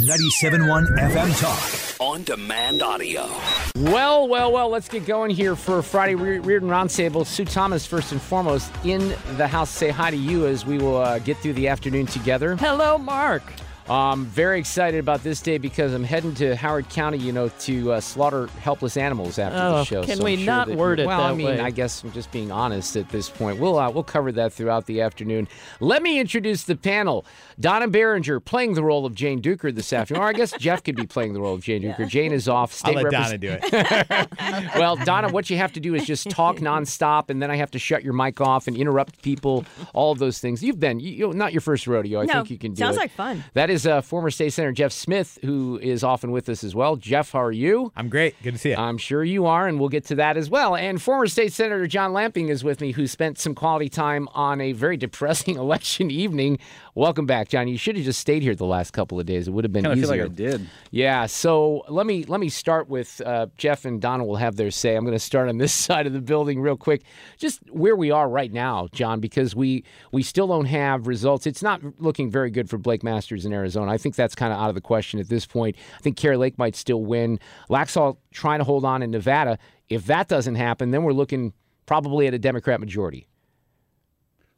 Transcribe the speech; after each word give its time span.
97.1 0.00 0.86
FM 0.98 1.38
Talk. 1.38 2.00
On 2.00 2.22
demand 2.24 2.82
audio. 2.82 3.28
Well, 3.76 4.26
well, 4.26 4.50
well, 4.50 4.70
let's 4.70 4.88
get 4.88 5.04
going 5.04 5.30
here 5.30 5.54
for 5.54 5.82
Friday 5.82 6.14
Re- 6.14 6.38
Reardon 6.38 6.70
Roundtable. 6.70 7.26
Sue 7.26 7.44
Thomas, 7.44 7.84
first 7.84 8.10
and 8.10 8.20
foremost, 8.20 8.72
in 8.84 9.14
the 9.36 9.46
house. 9.46 9.68
Say 9.68 9.90
hi 9.90 10.10
to 10.10 10.16
you 10.16 10.46
as 10.46 10.64
we 10.64 10.78
will 10.78 10.96
uh, 10.96 11.18
get 11.18 11.36
through 11.38 11.52
the 11.52 11.68
afternoon 11.68 12.06
together. 12.06 12.56
Hello, 12.56 12.96
Mark. 12.96 13.42
Um, 13.88 14.26
very 14.26 14.58
excited 14.58 15.00
about 15.00 15.22
this 15.22 15.40
day 15.40 15.58
because 15.58 15.92
I'm 15.92 16.04
heading 16.04 16.34
to 16.36 16.54
Howard 16.56 16.88
County, 16.88 17.18
you 17.18 17.32
know, 17.32 17.48
to 17.60 17.92
uh, 17.94 18.00
slaughter 18.00 18.46
helpless 18.60 18.96
animals 18.96 19.38
after 19.38 19.58
Oh, 19.58 19.78
the 19.78 19.84
show. 19.84 20.04
can 20.04 20.18
So 20.18 20.24
we 20.24 20.36
sure 20.36 20.46
not 20.46 20.68
that- 20.68 20.76
word 20.78 21.00
it 21.00 21.06
Well, 21.06 21.20
I 21.20 21.34
mean, 21.34 21.46
way? 21.46 21.60
I 21.60 21.70
guess 21.70 22.02
I'm 22.04 22.12
just 22.12 22.30
being 22.30 22.52
honest 22.52 22.96
at 22.96 23.08
this 23.08 23.28
point. 23.28 23.58
We'll 23.58 23.78
uh, 23.78 23.90
we'll 23.90 24.04
cover 24.04 24.30
that 24.32 24.52
throughout 24.52 24.86
the 24.86 25.00
afternoon. 25.00 25.48
Let 25.80 26.02
me 26.02 26.18
introduce 26.20 26.62
the 26.64 26.76
panel. 26.76 27.24
Donna 27.60 27.88
Baringer 27.88 28.42
playing 28.44 28.74
the 28.74 28.82
role 28.84 29.04
of 29.04 29.14
Jane 29.14 29.42
Dueker 29.42 29.74
this 29.74 29.92
afternoon. 29.92 30.22
Or 30.22 30.26
I 30.28 30.32
guess 30.32 30.52
Jeff 30.58 30.82
could 30.82 30.96
be 30.96 31.06
playing 31.06 31.32
the 31.34 31.40
role 31.40 31.54
of 31.54 31.62
Jane 31.62 31.82
Dueker. 31.82 32.08
Jane 32.08 32.32
is 32.32 32.48
off. 32.48 32.80
I'll 32.84 32.92
let 32.94 33.06
repres- 33.06 33.10
Donna 33.10 33.38
do 33.38 33.56
it. 33.60 34.28
well, 34.78 34.96
Donna, 34.96 35.28
what 35.30 35.50
you 35.50 35.56
have 35.56 35.72
to 35.74 35.80
do 35.80 35.94
is 35.94 36.04
just 36.06 36.30
talk 36.30 36.56
nonstop, 36.58 37.30
and 37.30 37.42
then 37.42 37.50
I 37.50 37.56
have 37.56 37.70
to 37.72 37.78
shut 37.78 38.02
your 38.04 38.12
mic 38.14 38.40
off 38.40 38.68
and 38.68 38.76
interrupt 38.76 39.22
people. 39.22 39.64
All 39.92 40.12
of 40.12 40.18
those 40.18 40.38
things. 40.38 40.62
You've 40.62 40.80
been, 40.80 41.00
you, 41.00 41.10
you 41.28 41.32
not 41.32 41.52
your 41.52 41.60
first 41.60 41.86
rodeo. 41.86 42.20
I 42.20 42.24
No, 42.26 42.34
think 42.34 42.50
you 42.50 42.58
can 42.58 42.72
do 42.74 42.82
it. 42.82 42.84
sounds 42.86 42.96
it. 42.96 43.00
like 43.00 43.10
fun. 43.12 43.44
That 43.54 43.70
is 43.72 43.86
uh, 43.86 44.02
former 44.02 44.30
state 44.30 44.52
senator 44.52 44.70
Jeff 44.72 44.92
Smith, 44.92 45.38
who 45.42 45.78
is 45.78 46.04
often 46.04 46.30
with 46.30 46.46
us 46.50 46.62
as 46.62 46.74
well. 46.74 46.96
Jeff, 46.96 47.32
how 47.32 47.42
are 47.42 47.50
you? 47.50 47.90
I'm 47.96 48.10
great. 48.10 48.34
Good 48.42 48.52
to 48.52 48.58
see 48.58 48.70
you. 48.70 48.76
I'm 48.76 48.98
sure 48.98 49.24
you 49.24 49.46
are, 49.46 49.66
and 49.66 49.80
we'll 49.80 49.88
get 49.88 50.04
to 50.06 50.14
that 50.16 50.36
as 50.36 50.50
well. 50.50 50.76
And 50.76 51.00
former 51.00 51.26
state 51.26 51.54
senator 51.54 51.86
John 51.86 52.12
Lamping 52.12 52.50
is 52.50 52.62
with 52.62 52.82
me, 52.82 52.92
who 52.92 53.06
spent 53.06 53.38
some 53.38 53.54
quality 53.54 53.88
time 53.88 54.28
on 54.34 54.60
a 54.60 54.72
very 54.72 54.96
depressing 54.98 55.56
election 55.56 56.10
evening. 56.10 56.58
Welcome 56.94 57.24
back, 57.24 57.48
John. 57.48 57.66
You 57.66 57.78
should 57.78 57.96
have 57.96 58.04
just 58.04 58.20
stayed 58.20 58.42
here 58.42 58.54
the 58.54 58.66
last 58.66 58.90
couple 58.92 59.18
of 59.18 59.24
days. 59.24 59.48
It 59.48 59.52
would 59.52 59.64
have 59.64 59.72
been 59.72 59.86
I 59.86 59.92
easier. 59.92 60.02
feel 60.02 60.10
like 60.10 60.30
I 60.30 60.34
did. 60.34 60.68
Yeah, 60.90 61.24
so 61.24 61.82
let 61.88 62.04
me 62.04 62.24
let 62.24 62.40
me 62.40 62.50
start 62.50 62.90
with 62.90 63.22
uh, 63.24 63.46
Jeff 63.56 63.86
and 63.86 64.02
Donna 64.02 64.24
will 64.24 64.36
have 64.36 64.56
their 64.56 64.70
say. 64.70 64.94
I'm 64.94 65.04
going 65.04 65.14
to 65.14 65.18
start 65.18 65.48
on 65.48 65.56
this 65.56 65.72
side 65.86 66.06
of 66.06 66.12
the 66.12 66.20
building 66.20 66.60
real 66.60 66.76
quick, 66.76 67.02
just 67.38 67.60
where 67.70 67.96
we 67.96 68.10
are 68.10 68.28
right 68.28 68.52
now, 68.52 68.88
John, 68.92 69.20
because 69.20 69.56
we 69.56 69.84
we 70.10 70.22
still 70.22 70.46
don't 70.46 70.66
have 70.66 71.06
results. 71.06 71.46
It's 71.46 71.62
not 71.62 71.80
looking 71.98 72.30
very 72.30 72.50
good 72.50 72.68
for 72.68 72.76
Blake 72.76 73.02
Masters 73.02 73.46
in 73.46 73.54
Arizona. 73.62 73.90
I 73.90 73.98
think 73.98 74.14
that's 74.14 74.34
kind 74.34 74.52
of 74.52 74.58
out 74.58 74.68
of 74.68 74.74
the 74.74 74.80
question 74.80 75.20
at 75.20 75.28
this 75.28 75.46
point. 75.46 75.76
I 75.98 76.00
think 76.00 76.16
Kari 76.16 76.36
Lake 76.36 76.58
might 76.58 76.76
still 76.76 77.02
win. 77.02 77.38
Laxalt 77.70 78.16
trying 78.32 78.58
to 78.58 78.64
hold 78.64 78.84
on 78.84 79.02
in 79.02 79.10
Nevada. 79.10 79.58
If 79.88 80.06
that 80.06 80.28
doesn't 80.28 80.56
happen, 80.56 80.90
then 80.90 81.02
we're 81.02 81.12
looking 81.12 81.52
probably 81.86 82.26
at 82.26 82.34
a 82.34 82.38
Democrat 82.38 82.80
majority. 82.80 83.26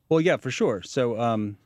Well, 0.09 0.21
yeah, 0.21 0.37
for 0.37 0.51
sure. 0.51 0.83
So 0.83 1.19
um, 1.19 1.57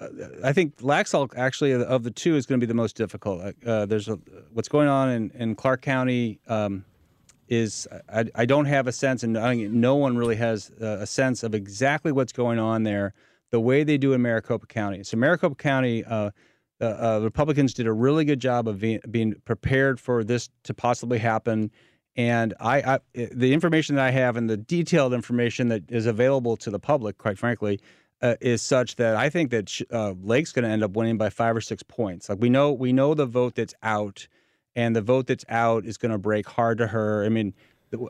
uh, 0.00 0.08
I 0.44 0.52
think 0.52 0.76
Laxalt 0.78 1.36
actually 1.36 1.72
of 1.72 2.02
the 2.02 2.10
two 2.10 2.36
is 2.36 2.46
going 2.46 2.60
to 2.60 2.66
be 2.66 2.68
the 2.68 2.74
most 2.74 2.96
difficult. 2.96 3.54
Uh, 3.64 3.86
there's 3.86 4.08
a, 4.08 4.18
what's 4.52 4.68
going 4.68 4.88
on 4.88 5.10
in, 5.10 5.30
in 5.34 5.54
Clark 5.54 5.82
County 5.82 6.40
um, 6.48 6.84
is 7.48 7.86
I, 8.12 8.24
I 8.34 8.46
don't 8.46 8.66
have 8.66 8.86
a 8.86 8.92
sense, 8.92 9.22
and 9.22 9.36
I 9.36 9.54
no 9.54 9.96
one 9.96 10.16
really 10.16 10.36
has 10.36 10.70
uh, 10.80 10.98
a 11.00 11.06
sense 11.06 11.42
of 11.42 11.54
exactly 11.54 12.12
what's 12.12 12.32
going 12.32 12.58
on 12.58 12.82
there. 12.82 13.14
The 13.50 13.60
way 13.60 13.84
they 13.84 13.96
do 13.96 14.12
in 14.12 14.20
Maricopa 14.20 14.66
County. 14.66 15.04
So 15.04 15.16
Maricopa 15.16 15.54
County. 15.54 16.04
Uh, 16.04 16.30
the 16.78 17.04
uh, 17.04 17.20
Republicans 17.20 17.74
did 17.74 17.86
a 17.86 17.92
really 17.92 18.24
good 18.24 18.40
job 18.40 18.68
of 18.68 18.80
being, 18.80 19.00
being 19.10 19.34
prepared 19.44 20.00
for 20.00 20.24
this 20.24 20.48
to 20.64 20.74
possibly 20.74 21.18
happen. 21.18 21.70
And 22.16 22.54
I, 22.60 22.94
I, 22.94 22.98
the 23.14 23.52
information 23.52 23.96
that 23.96 24.04
I 24.04 24.10
have 24.10 24.36
and 24.36 24.48
the 24.50 24.56
detailed 24.56 25.12
information 25.12 25.68
that 25.68 25.90
is 25.90 26.06
available 26.06 26.56
to 26.58 26.70
the 26.70 26.78
public, 26.78 27.18
quite 27.18 27.38
frankly, 27.38 27.80
uh, 28.20 28.34
is 28.40 28.62
such 28.62 28.96
that 28.96 29.14
I 29.14 29.30
think 29.30 29.50
that 29.50 29.80
uh, 29.92 30.14
Lake's 30.20 30.52
going 30.52 30.64
to 30.64 30.70
end 30.70 30.82
up 30.82 30.92
winning 30.92 31.18
by 31.18 31.30
five 31.30 31.56
or 31.56 31.60
six 31.60 31.82
points. 31.82 32.28
Like 32.28 32.40
we 32.40 32.48
know, 32.48 32.72
we 32.72 32.92
know 32.92 33.14
the 33.14 33.26
vote 33.26 33.54
that's 33.54 33.74
out, 33.82 34.26
and 34.74 34.96
the 34.96 35.02
vote 35.02 35.28
that's 35.28 35.44
out 35.48 35.84
is 35.86 35.96
going 35.96 36.10
to 36.10 36.18
break 36.18 36.48
hard 36.48 36.78
to 36.78 36.88
her. 36.88 37.24
I 37.24 37.28
mean, 37.28 37.54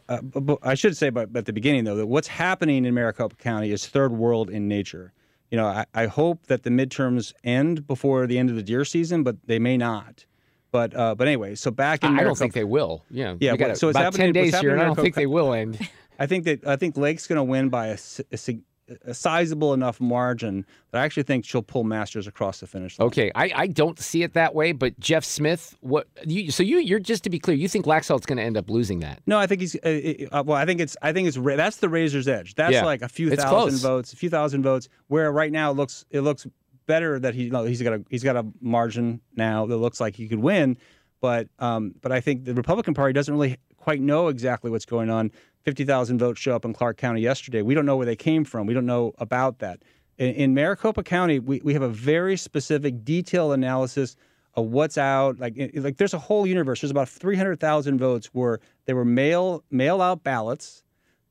uh, 0.08 0.20
I 0.62 0.74
should 0.74 0.96
say, 0.96 1.10
but 1.10 1.36
at 1.36 1.44
the 1.44 1.52
beginning 1.52 1.84
though, 1.84 1.96
that 1.96 2.06
what's 2.06 2.28
happening 2.28 2.84
in 2.84 2.94
Maricopa 2.94 3.36
County 3.36 3.70
is 3.70 3.86
third 3.86 4.12
world 4.12 4.50
in 4.50 4.68
nature. 4.68 5.12
You 5.50 5.56
know, 5.56 5.66
I, 5.66 5.86
I 5.94 6.06
hope 6.06 6.46
that 6.46 6.62
the 6.62 6.70
midterms 6.70 7.32
end 7.42 7.86
before 7.86 8.26
the 8.26 8.38
end 8.38 8.50
of 8.50 8.56
the 8.56 8.62
deer 8.62 8.84
season, 8.84 9.22
but 9.22 9.36
they 9.46 9.58
may 9.58 9.76
not. 9.76 10.26
But 10.70 10.94
uh, 10.94 11.14
but 11.14 11.26
anyway, 11.26 11.54
so 11.54 11.70
back 11.70 12.04
in 12.04 12.18
I 12.18 12.24
don't 12.24 12.36
think 12.36 12.52
they 12.52 12.64
will. 12.64 13.04
Yeah, 13.10 13.36
Yeah, 13.40 13.54
well, 13.58 13.74
so 13.74 13.88
it's 13.88 13.96
about 13.96 14.12
happening- 14.12 14.34
ten 14.34 14.44
days 14.44 14.58
here, 14.58 14.72
and 14.72 14.80
I 14.80 14.84
don't 14.84 14.96
think 14.96 15.14
they 15.14 15.26
will 15.26 15.54
end. 15.54 15.78
I 16.18 16.26
think 16.26 16.44
that 16.44 16.66
I 16.66 16.76
think 16.76 16.96
Lake's 16.96 17.26
going 17.26 17.36
to 17.38 17.44
win 17.44 17.68
by 17.70 17.86
a, 17.88 17.98
a, 18.32 18.58
a 19.04 19.14
sizable 19.14 19.74
enough 19.74 20.00
margin 20.00 20.64
that 20.90 21.00
I 21.00 21.04
actually 21.04 21.24
think 21.24 21.44
she'll 21.44 21.62
pull 21.62 21.84
Masters 21.84 22.26
across 22.26 22.60
the 22.60 22.66
finish 22.66 22.98
line. 22.98 23.06
Okay, 23.06 23.30
I, 23.34 23.50
I 23.54 23.66
don't 23.66 23.98
see 23.98 24.22
it 24.22 24.32
that 24.34 24.54
way, 24.54 24.72
but 24.72 24.98
Jeff 24.98 25.24
Smith, 25.24 25.76
what 25.80 26.06
you 26.24 26.50
so 26.50 26.62
you 26.62 26.78
you're 26.78 26.98
just 26.98 27.24
to 27.24 27.30
be 27.30 27.38
clear, 27.38 27.56
you 27.56 27.68
think 27.68 27.84
Laxalt's 27.86 28.26
going 28.26 28.38
to 28.38 28.42
end 28.42 28.56
up 28.56 28.70
losing 28.70 29.00
that? 29.00 29.20
No, 29.26 29.38
I 29.38 29.46
think 29.46 29.60
he's. 29.60 29.76
Uh, 29.76 30.26
uh, 30.32 30.42
well, 30.46 30.56
I 30.56 30.64
think 30.64 30.80
it's. 30.80 30.96
I 31.02 31.12
think 31.12 31.28
it's. 31.28 31.36
That's 31.36 31.76
the 31.76 31.88
razor's 31.88 32.28
edge. 32.28 32.54
That's 32.54 32.72
Yeah. 32.72 32.84
like 32.84 33.02
a 33.02 33.08
few 33.08 33.28
It's 33.30 33.42
thousand 33.42 33.58
close. 33.70 33.82
votes, 33.82 34.12
a 34.12 34.16
few 34.16 34.30
thousand 34.30 34.62
votes. 34.62 34.88
Where 35.08 35.30
right 35.32 35.52
now 35.52 35.70
it 35.70 35.74
looks 35.74 36.04
it 36.10 36.20
looks 36.20 36.46
better 36.86 37.18
that 37.18 37.34
he 37.34 37.50
no, 37.50 37.64
he's 37.64 37.82
got 37.82 37.92
a 37.92 38.04
he's 38.08 38.24
got 38.24 38.36
a 38.36 38.46
margin 38.60 39.20
now 39.36 39.66
that 39.66 39.76
looks 39.76 40.00
like 40.00 40.16
he 40.16 40.26
could 40.26 40.38
win, 40.40 40.76
but 41.20 41.48
um 41.58 41.94
but 42.00 42.12
I 42.12 42.20
think 42.20 42.44
the 42.44 42.54
Republican 42.54 42.94
Party 42.94 43.12
doesn't 43.12 43.32
really 43.32 43.56
quite 43.76 44.00
know 44.00 44.28
exactly 44.28 44.70
what's 44.70 44.84
going 44.86 45.10
on. 45.10 45.30
Fifty 45.62 45.84
thousand 45.84 46.18
votes 46.18 46.40
show 46.40 46.54
up 46.54 46.64
in 46.64 46.72
Clark 46.72 46.96
County 46.96 47.20
yesterday. 47.20 47.62
We 47.62 47.74
don't 47.74 47.86
know 47.86 47.96
where 47.96 48.06
they 48.06 48.16
came 48.16 48.44
from. 48.44 48.66
We 48.66 48.74
don't 48.74 48.86
know 48.86 49.12
about 49.18 49.58
that. 49.58 49.82
In, 50.18 50.34
in 50.34 50.54
Maricopa 50.54 51.02
County, 51.02 51.38
we, 51.38 51.60
we 51.62 51.72
have 51.74 51.82
a 51.82 51.88
very 51.88 52.36
specific, 52.36 53.04
detailed 53.04 53.52
analysis 53.52 54.16
of 54.54 54.66
what's 54.66 54.98
out. 54.98 55.38
Like 55.38 55.56
it- 55.56 55.76
like 55.82 55.96
there's 55.98 56.14
a 56.14 56.18
whole 56.18 56.46
universe. 56.46 56.80
There's 56.80 56.90
about 56.90 57.08
three 57.08 57.36
hundred 57.36 57.60
thousand 57.60 57.98
votes 57.98 58.26
where 58.32 58.60
they 58.86 58.94
were 58.94 59.04
mail 59.04 59.62
mail 59.70 60.00
out 60.00 60.24
ballots 60.24 60.82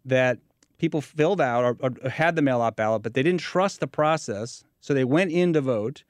that 0.06 0.40
people 0.78 1.02
filled 1.02 1.42
out 1.42 1.64
or, 1.64 1.76
or 2.04 2.10
had 2.10 2.36
the 2.36 2.42
mail 2.42 2.62
out 2.62 2.76
ballot, 2.76 3.02
but 3.02 3.14
they 3.14 3.24
didn't 3.24 3.42
trust 3.42 3.80
the 3.80 3.88
process, 3.88 4.64
so 4.80 4.94
they 4.94 5.04
went 5.04 5.32
in 5.32 5.54
to 5.54 5.62
vote. 5.62 6.04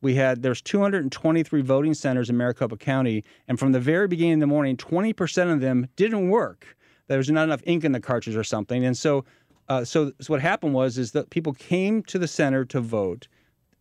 We 0.00 0.14
had 0.14 0.42
there's 0.42 0.60
223 0.60 1.62
voting 1.62 1.94
centers 1.94 2.28
in 2.28 2.36
Maricopa 2.36 2.76
County, 2.76 3.24
and 3.48 3.58
from 3.58 3.72
the 3.72 3.80
very 3.80 4.06
beginning 4.06 4.34
of 4.34 4.40
the 4.40 4.46
morning, 4.46 4.76
20% 4.76 5.52
of 5.52 5.60
them 5.60 5.88
didn't 5.96 6.28
work. 6.28 6.76
There 7.08 7.18
was 7.18 7.30
not 7.30 7.44
enough 7.44 7.62
ink 7.64 7.84
in 7.84 7.92
the 7.92 8.00
cartridge 8.00 8.36
or 8.36 8.44
something, 8.44 8.84
and 8.84 8.96
so, 8.96 9.24
uh, 9.68 9.84
so, 9.84 10.12
so 10.20 10.32
what 10.32 10.40
happened 10.40 10.74
was 10.74 10.98
is 10.98 11.12
that 11.12 11.30
people 11.30 11.52
came 11.54 12.02
to 12.04 12.18
the 12.18 12.28
center 12.28 12.64
to 12.66 12.80
vote. 12.80 13.28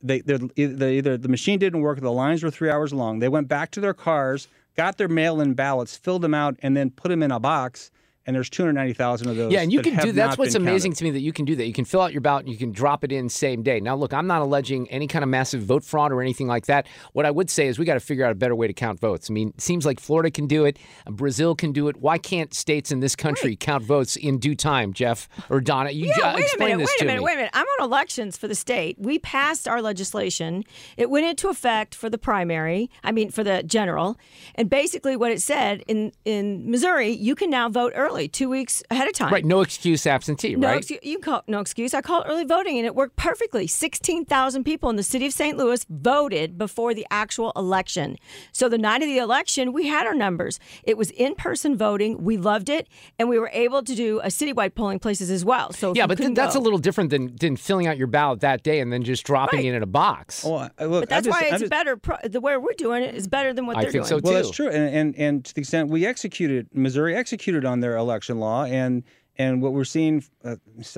They, 0.02 0.22
they're- 0.22 0.50
either, 0.56 0.90
either 0.90 1.18
the 1.18 1.30
machine 1.30 1.60
didn't 1.60 1.82
work, 1.82 1.98
or 1.98 2.02
the 2.02 2.12
lines 2.12 2.44
were 2.44 2.52
three 2.52 2.70
hours 2.70 2.94
long. 2.94 3.20
They 3.20 3.30
went 3.30 3.48
back 3.48 3.72
to 3.72 3.82
their 3.82 3.94
cars, 3.94 4.48
got 4.76 4.98
their 4.98 5.08
mail-in 5.08 5.54
ballots, 5.54 5.96
filled 5.96 6.22
them 6.22 6.34
out, 6.34 6.58
and 6.62 6.76
then 6.76 6.90
put 6.90 7.10
them 7.10 7.24
in 7.24 7.32
a 7.32 7.40
box. 7.40 7.92
And 8.26 8.36
there's 8.36 8.50
290,000 8.50 9.30
of 9.30 9.36
those. 9.36 9.52
Yeah, 9.52 9.62
and 9.62 9.72
you 9.72 9.80
that 9.80 9.84
can 9.84 9.94
have 9.96 10.06
do 10.06 10.12
that's 10.14 10.38
what's 10.38 10.56
amazing 10.56 10.92
counted. 10.92 11.00
to 11.00 11.04
me 11.06 11.12
that 11.12 11.20
you 11.20 11.34
can 11.34 11.46
do 11.46 11.56
that. 11.58 11.66
You 11.66 11.74
can 11.74 11.84
fill 11.84 12.02
out 12.02 12.14
your 12.14 12.22
ballot 12.22 12.46
and 12.46 12.54
you 12.54 12.58
can 12.58 12.72
drop 12.72 13.04
it 13.04 13.12
in 13.12 13.28
same 13.28 13.64
day. 13.64 13.80
Now, 13.80 13.96
look, 13.96 14.14
I'm 14.14 14.28
not 14.28 14.42
alleging 14.42 14.90
any 14.90 15.08
kind 15.08 15.24
of 15.24 15.30
massive 15.30 15.62
vote 15.64 15.84
fraud 15.84 16.12
or 16.12 16.22
anything 16.22 16.48
like 16.48 16.68
that. 16.68 16.88
What 17.12 17.26
I 17.26 17.32
would 17.32 17.50
say 17.50 17.68
is 17.68 17.78
we 17.78 17.86
got 17.86 17.96
to 17.96 18.00
figure 18.00 18.26
out 18.26 18.32
a 18.32 18.36
better 18.36 18.56
way 18.56 18.68
to 18.68 18.74
count 18.74 19.00
votes. 19.00 19.30
I 19.30 19.34
mean, 19.34 19.50
it 19.50 19.62
seems 19.62 19.86
like 19.86 20.00
Florida 20.00 20.32
can 20.32 20.48
do 20.48 20.64
it, 20.66 20.78
Brazil 21.10 21.56
can 21.56 21.74
do 21.74 21.88
it. 21.90 21.98
Why 21.98 22.18
can't 22.18 22.54
states 22.54 22.92
in 22.92 23.02
this 23.02 23.16
country 23.16 23.56
count 23.56 23.84
votes 23.84 24.16
in 24.16 24.40
due 24.40 24.56
time, 24.56 24.94
Jeff 24.94 25.28
or 25.50 25.60
Donna? 25.60 25.92
You 25.92 26.14
Yeah, 26.18 26.30
uh, 26.30 26.36
wait 26.36 26.54
a 26.54 26.60
minute, 26.60 26.78
this 26.78 26.88
wait 26.88 26.98
to 27.00 27.04
a 27.04 27.08
minute, 27.08 27.20
me. 27.20 27.26
wait 27.26 27.34
a 27.34 27.38
minute. 27.38 27.52
I'm 27.54 27.66
on 27.80 27.86
elections 27.86 28.38
for 28.38 28.48
the 28.48 28.56
state. 28.56 28.98
We 29.00 29.20
passed 29.20 29.68
our 29.68 29.82
legislation. 29.82 30.64
It 30.96 31.10
went 31.10 31.26
into 31.26 31.50
effect 31.50 31.94
for 31.94 32.10
the 32.10 32.18
primary, 32.18 32.90
I 33.04 33.12
mean 33.12 33.32
for 33.32 33.44
the 33.44 33.64
general. 33.64 34.18
And 34.56 34.70
basically 34.70 35.18
what 35.18 35.32
it 35.32 35.42
said 35.42 35.84
in 35.88 36.14
in 36.24 36.70
Missouri, 36.70 37.10
you 37.10 37.36
can 37.36 37.50
now 37.50 37.68
vote 37.70 37.92
early, 37.96 38.13
2 38.28 38.50
weeks 38.50 38.84
ahead 38.92 39.08
of 39.08 39.14
time. 39.14 39.32
Right, 39.34 39.46
no 39.46 39.62
excuse 39.62 40.06
absentee, 40.08 40.56
No, 40.56 40.68
right? 40.68 40.78
excuse, 40.78 41.00
you 41.04 41.20
call 41.20 41.44
no 41.48 41.60
excuse. 41.60 41.94
I 41.94 42.02
called 42.02 42.26
early 42.28 42.46
voting, 42.46 42.78
and 42.78 42.86
it 42.86 42.96
worked 42.96 43.16
perfectly. 43.16 43.68
Sixteen 43.68 44.26
thousand 44.26 44.64
people 44.64 44.90
in 44.90 44.96
the 44.96 45.04
city 45.04 45.26
of 45.26 45.34
St. 45.34 45.58
Louis 45.58 45.86
voted 45.90 46.58
before 46.58 46.94
the 46.94 47.06
actual 47.12 47.52
election. 47.56 48.18
So 48.52 48.70
the 48.70 48.78
night 48.78 49.02
of 49.02 49.08
the 49.08 49.18
election, 49.18 49.74
we 49.74 49.88
had 49.88 50.06
our 50.08 50.14
numbers. 50.14 50.60
It 50.84 50.98
was 50.98 51.12
in-person 51.12 51.78
voting. 51.78 52.24
We 52.24 52.38
loved 52.38 52.70
it, 52.70 52.88
and 53.20 53.28
we 53.30 53.40
were 53.40 53.50
able 53.54 53.82
to 53.84 53.96
do 53.96 54.20
a 54.20 54.28
citywide 54.28 54.76
polling 54.76 55.00
places 55.00 55.30
as 55.32 55.44
well. 55.44 55.72
So 55.74 55.94
yeah, 55.96 56.08
but 56.08 56.18
th- 56.18 56.34
that's 56.36 56.56
go- 56.56 56.62
a 56.62 56.64
little 56.64 56.80
different 56.80 57.10
than, 57.10 57.36
than 57.40 57.56
filling 57.58 57.88
out 57.88 57.98
your 57.98 58.08
ballot 58.08 58.42
that 58.42 58.64
day 58.64 58.80
and 58.80 58.92
then 58.94 59.04
just 59.04 59.24
dropping 59.26 59.60
Right. 59.60 59.66
it 59.66 59.76
in 59.76 59.84
a 59.84 59.88
box. 59.88 60.46
Oh, 60.46 60.52
well, 60.54 60.70
I- 60.80 60.86
look, 60.86 61.02
But 61.04 61.10
that's 61.10 61.28
I 61.28 61.30
just, 61.32 61.42
why 61.42 61.48
it's 61.50 61.60
just- 61.62 61.70
better. 61.70 61.98
Pro- 61.98 62.18
the 62.24 62.42
way 62.42 62.56
we're 62.58 62.74
doing 62.78 63.04
it 63.04 63.16
is 63.16 63.28
better 63.28 63.54
than 63.54 63.66
what 63.66 63.78
I 63.78 63.82
they're 63.84 63.92
think 63.92 64.08
doing. 64.08 64.20
so 64.22 64.24
Well, 64.24 64.34
that's 64.34 64.52
true, 64.52 64.68
and, 64.70 64.94
and 64.96 65.16
and 65.16 65.46
to 65.46 65.54
the 65.56 65.62
extent 65.62 65.90
we 65.90 66.06
executed, 66.06 66.68
Missouri 66.74 67.16
executed 67.16 67.66
on 67.66 67.80
their 67.80 67.96
election 68.04 68.40
law, 68.40 68.66
and 68.66 69.04
and 69.38 69.62
what 69.64 69.74
we're 69.74 69.84
seeing, 69.84 70.24
uh, 70.46 70.58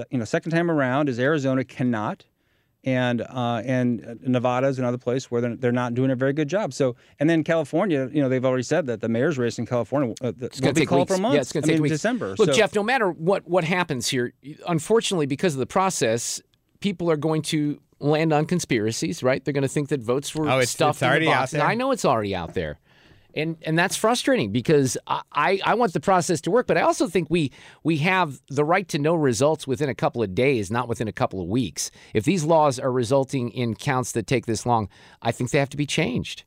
you 0.09 0.17
know, 0.17 0.25
second 0.25 0.51
time 0.51 0.69
around 0.69 1.07
is 1.07 1.19
Arizona 1.19 1.63
cannot, 1.63 2.25
and 2.83 3.21
uh, 3.21 3.61
and 3.65 4.19
Nevada 4.21 4.67
is 4.67 4.77
another 4.77 4.97
place 4.97 5.31
where 5.31 5.39
they're, 5.41 5.55
they're 5.55 5.71
not 5.71 5.93
doing 5.93 6.11
a 6.11 6.15
very 6.15 6.33
good 6.33 6.49
job. 6.49 6.73
So, 6.73 6.95
and 7.19 7.29
then 7.29 7.43
California, 7.43 8.09
you 8.11 8.21
know, 8.21 8.27
they've 8.29 8.43
already 8.43 8.63
said 8.63 8.85
that 8.87 8.99
the 9.01 9.07
mayor's 9.09 9.37
race 9.37 9.57
in 9.57 9.65
California 9.65 10.13
uh, 10.21 10.33
It's 10.39 10.39
will 10.39 10.47
going 10.49 10.51
to 10.51 10.73
be 10.73 10.81
take 10.81 10.89
called 10.89 11.01
weeks. 11.09 11.15
for 11.15 11.21
months. 11.21 11.35
Yeah, 11.35 11.41
it's 11.41 11.51
going 11.53 11.63
to 11.63 11.67
I 11.67 11.71
take 11.71 11.75
mean, 11.77 11.83
weeks. 11.83 11.93
December. 11.93 12.35
Look, 12.37 12.49
so, 12.49 12.53
Jeff, 12.53 12.75
no 12.75 12.83
matter 12.83 13.09
what 13.09 13.47
what 13.47 13.63
happens 13.63 14.07
here, 14.09 14.33
unfortunately, 14.67 15.25
because 15.27 15.53
of 15.53 15.59
the 15.59 15.65
process, 15.65 16.41
people 16.81 17.09
are 17.09 17.17
going 17.17 17.41
to 17.43 17.79
land 17.99 18.33
on 18.33 18.45
conspiracies, 18.45 19.23
right? 19.23 19.43
They're 19.45 19.53
going 19.53 19.61
to 19.61 19.67
think 19.69 19.87
that 19.89 20.01
votes 20.01 20.35
were 20.35 20.45
Oh, 20.49 20.55
it's- 20.57 20.69
stuffed 20.71 20.97
it's 20.97 21.01
in 21.01 21.05
the 21.05 21.09
already 21.09 21.27
out 21.29 21.39
box. 21.39 21.51
There? 21.51 21.61
I 21.63 21.75
know 21.75 21.91
it's 21.91 22.03
already 22.05 22.35
out 22.35 22.53
there. 22.53 22.79
And 23.35 23.57
and 23.63 23.77
that's 23.77 23.97
frustrating 23.97 24.51
because 24.51 24.97
I, 25.07 25.59
I, 25.65 25.75
want 25.75 25.91
the 25.91 25.99
process 25.99 26.39
to 26.41 26.51
work, 26.51 26.67
but 26.67 26.77
I 26.77 26.81
also 26.81 27.07
think 27.07 27.29
we 27.29 27.51
we 27.83 27.97
have 27.97 28.39
the 28.49 28.63
right 28.63 28.87
to 28.87 28.97
know 28.97 29.13
results 29.13 29.67
within 29.67 29.89
a 29.89 29.95
couple 29.95 30.23
of 30.23 30.33
days, 30.33 30.71
not 30.71 30.87
within 30.87 31.09
a 31.09 31.11
couple 31.11 31.41
of 31.41 31.47
weeks. 31.47 31.91
If 32.13 32.23
these 32.23 32.45
laws 32.45 32.79
are 32.79 32.91
resulting 32.91 33.49
in 33.49 33.75
counts 33.75 34.13
that 34.13 34.25
take 34.25 34.45
this 34.45 34.65
long, 34.65 34.87
I 35.21 35.33
think 35.33 35.51
they 35.51 35.59
have 35.59 35.69
to 35.69 35.77
be 35.77 35.85
changed. 35.85 36.43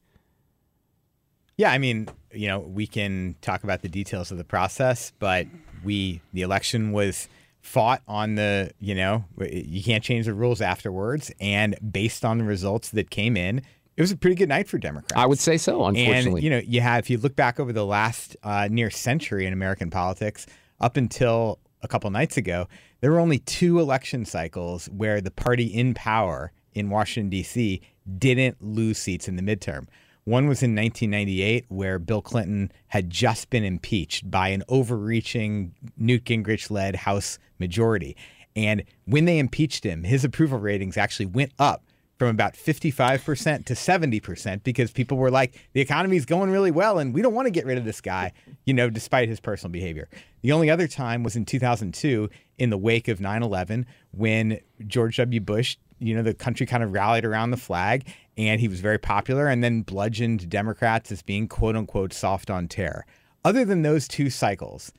Yeah, 1.58 1.72
I 1.72 1.78
mean, 1.78 2.08
you 2.32 2.46
know, 2.46 2.60
we 2.60 2.86
can 2.86 3.34
talk 3.42 3.64
about 3.64 3.82
the 3.82 3.88
details 3.88 4.30
of 4.30 4.38
the 4.38 4.44
process, 4.44 5.12
but 5.18 5.46
we 5.84 6.22
the 6.32 6.42
election 6.42 6.92
was 6.92 7.28
fought 7.60 8.00
on 8.08 8.36
the, 8.36 8.70
you 8.80 8.94
know, 8.94 9.24
you 9.40 9.82
can't 9.82 10.02
change 10.02 10.26
the 10.26 10.34
rules 10.34 10.60
afterwards, 10.62 11.30
and 11.40 11.76
based 11.92 12.24
on 12.24 12.38
the 12.38 12.44
results 12.44 12.90
that 12.90 13.10
came 13.10 13.36
in, 13.36 13.62
it 13.98 14.02
was 14.02 14.12
a 14.12 14.16
pretty 14.16 14.36
good 14.36 14.48
night 14.48 14.68
for 14.68 14.78
Democrats. 14.78 15.12
I 15.16 15.26
would 15.26 15.40
say 15.40 15.56
so, 15.56 15.84
unfortunately. 15.84 16.38
And 16.38 16.42
you 16.44 16.50
know, 16.50 16.58
you 16.58 16.80
have 16.80 17.00
if 17.00 17.10
you 17.10 17.18
look 17.18 17.34
back 17.34 17.58
over 17.58 17.72
the 17.72 17.84
last 17.84 18.36
uh, 18.44 18.68
near 18.70 18.90
century 18.90 19.44
in 19.44 19.52
American 19.52 19.90
politics, 19.90 20.46
up 20.80 20.96
until 20.96 21.58
a 21.82 21.88
couple 21.88 22.08
nights 22.10 22.36
ago, 22.36 22.68
there 23.00 23.10
were 23.10 23.18
only 23.18 23.40
two 23.40 23.80
election 23.80 24.24
cycles 24.24 24.86
where 24.86 25.20
the 25.20 25.32
party 25.32 25.64
in 25.64 25.94
power 25.94 26.52
in 26.74 26.90
Washington 26.90 27.28
D.C. 27.28 27.80
didn't 28.18 28.62
lose 28.62 28.98
seats 28.98 29.26
in 29.26 29.34
the 29.34 29.42
midterm. 29.42 29.88
One 30.22 30.46
was 30.46 30.62
in 30.62 30.76
1998, 30.76 31.64
where 31.66 31.98
Bill 31.98 32.22
Clinton 32.22 32.70
had 32.86 33.10
just 33.10 33.50
been 33.50 33.64
impeached 33.64 34.30
by 34.30 34.50
an 34.50 34.62
overreaching 34.68 35.74
Newt 35.96 36.22
Gingrich 36.24 36.70
led 36.70 36.94
House 36.94 37.40
majority. 37.58 38.16
And 38.54 38.84
when 39.06 39.24
they 39.24 39.40
impeached 39.40 39.82
him, 39.82 40.04
his 40.04 40.22
approval 40.22 40.60
ratings 40.60 40.96
actually 40.96 41.26
went 41.26 41.50
up 41.58 41.82
from 42.18 42.28
about 42.28 42.54
55% 42.54 43.64
to 43.66 43.74
70% 43.74 44.64
because 44.64 44.90
people 44.90 45.16
were 45.16 45.30
like, 45.30 45.68
the 45.72 45.80
economy's 45.80 46.26
going 46.26 46.50
really 46.50 46.72
well 46.72 46.98
and 46.98 47.14
we 47.14 47.22
don't 47.22 47.34
want 47.34 47.46
to 47.46 47.50
get 47.50 47.64
rid 47.64 47.78
of 47.78 47.84
this 47.84 48.00
guy, 48.00 48.32
you 48.64 48.74
know, 48.74 48.90
despite 48.90 49.28
his 49.28 49.38
personal 49.38 49.70
behavior. 49.70 50.08
The 50.42 50.52
only 50.52 50.68
other 50.68 50.88
time 50.88 51.22
was 51.22 51.36
in 51.36 51.44
2002 51.44 52.28
in 52.58 52.70
the 52.70 52.78
wake 52.78 53.06
of 53.08 53.20
9 53.20 53.42
11 53.42 53.86
when 54.10 54.58
George 54.86 55.16
W. 55.18 55.40
Bush, 55.40 55.76
you 56.00 56.14
know, 56.14 56.22
the 56.22 56.34
country 56.34 56.66
kind 56.66 56.82
of 56.82 56.92
rallied 56.92 57.24
around 57.24 57.52
the 57.52 57.56
flag 57.56 58.06
and 58.36 58.60
he 58.60 58.68
was 58.68 58.80
very 58.80 58.98
popular 58.98 59.46
and 59.46 59.62
then 59.62 59.82
bludgeoned 59.82 60.48
Democrats 60.48 61.12
as 61.12 61.22
being 61.22 61.46
quote 61.46 61.76
unquote 61.76 62.12
soft 62.12 62.50
on 62.50 62.66
terror. 62.66 63.06
Other 63.44 63.64
than 63.64 63.82
those 63.82 64.08
two 64.08 64.28
cycles, 64.28 64.92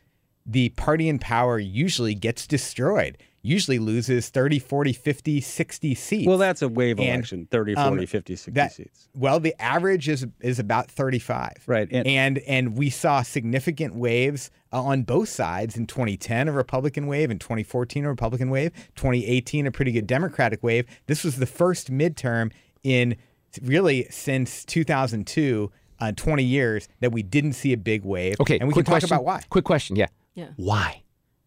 the 0.45 0.69
party 0.69 1.09
in 1.09 1.19
power 1.19 1.59
usually 1.59 2.15
gets 2.15 2.47
destroyed, 2.47 3.17
usually 3.41 3.79
loses 3.79 4.29
30, 4.29 4.59
40, 4.59 4.93
50, 4.93 5.41
60 5.41 5.95
seats. 5.95 6.27
Well, 6.27 6.37
that's 6.37 6.61
a 6.61 6.67
wave 6.67 6.99
And, 6.99 7.07
election 7.09 7.47
30, 7.49 7.75
40, 7.75 7.87
um, 8.01 8.05
50, 8.05 8.35
60 8.35 8.51
that- 8.51 8.73
seats. 8.73 9.07
Well, 9.15 9.39
the 9.39 9.53
average 9.61 10.09
is 10.09 10.25
is 10.41 10.59
about 10.59 10.89
35. 10.91 11.63
Right, 11.67 11.87
And 11.91 12.05
and- 12.07 12.37
and, 12.39 12.77
we 12.77 12.89
saw 12.89 13.21
significant 13.21 13.95
waves 13.95 14.51
uh, 14.71 14.83
on 14.83 15.03
both 15.03 15.29
sides 15.29 15.77
in 15.77 15.87
2010 15.87 16.47
a 16.47 16.51
Republican 16.51 17.07
wave, 17.07 17.31
in 17.31 17.39
2014 17.39 18.05
a 18.05 18.09
Republican 18.09 18.49
wave, 18.49 18.71
2018 18.95 19.65
a 19.67 19.71
pretty 19.71 19.91
good 19.91 20.05
Democratic 20.07 20.61
wave. 20.63 20.85
This 21.07 21.23
was 21.23 21.37
the 21.37 21.45
first 21.45 21.91
midterm 21.91 22.51
in 22.83 23.15
really 23.61 24.05
since 24.09 24.63
2002 24.65 25.71
uh, 26.01 26.11
20 26.15 26.43
years 26.43 26.87
that 27.01 27.11
we 27.11 27.21
didn't 27.23 27.53
see 27.53 27.73
a 27.73 27.77
big 27.77 28.05
wave. 28.05 28.35
okay, 28.39 28.57
and 28.59 28.67
we 28.67 28.73
quick 28.73 28.85
can 28.85 28.93
talk 28.93 29.01
question. 29.01 29.15
about 29.15 29.25
why. 29.25 29.41
Quick 29.49 29.65
question, 29.65 29.95
yeah. 29.95 30.07
Yeah. 30.35 30.47
Why? 30.55 31.03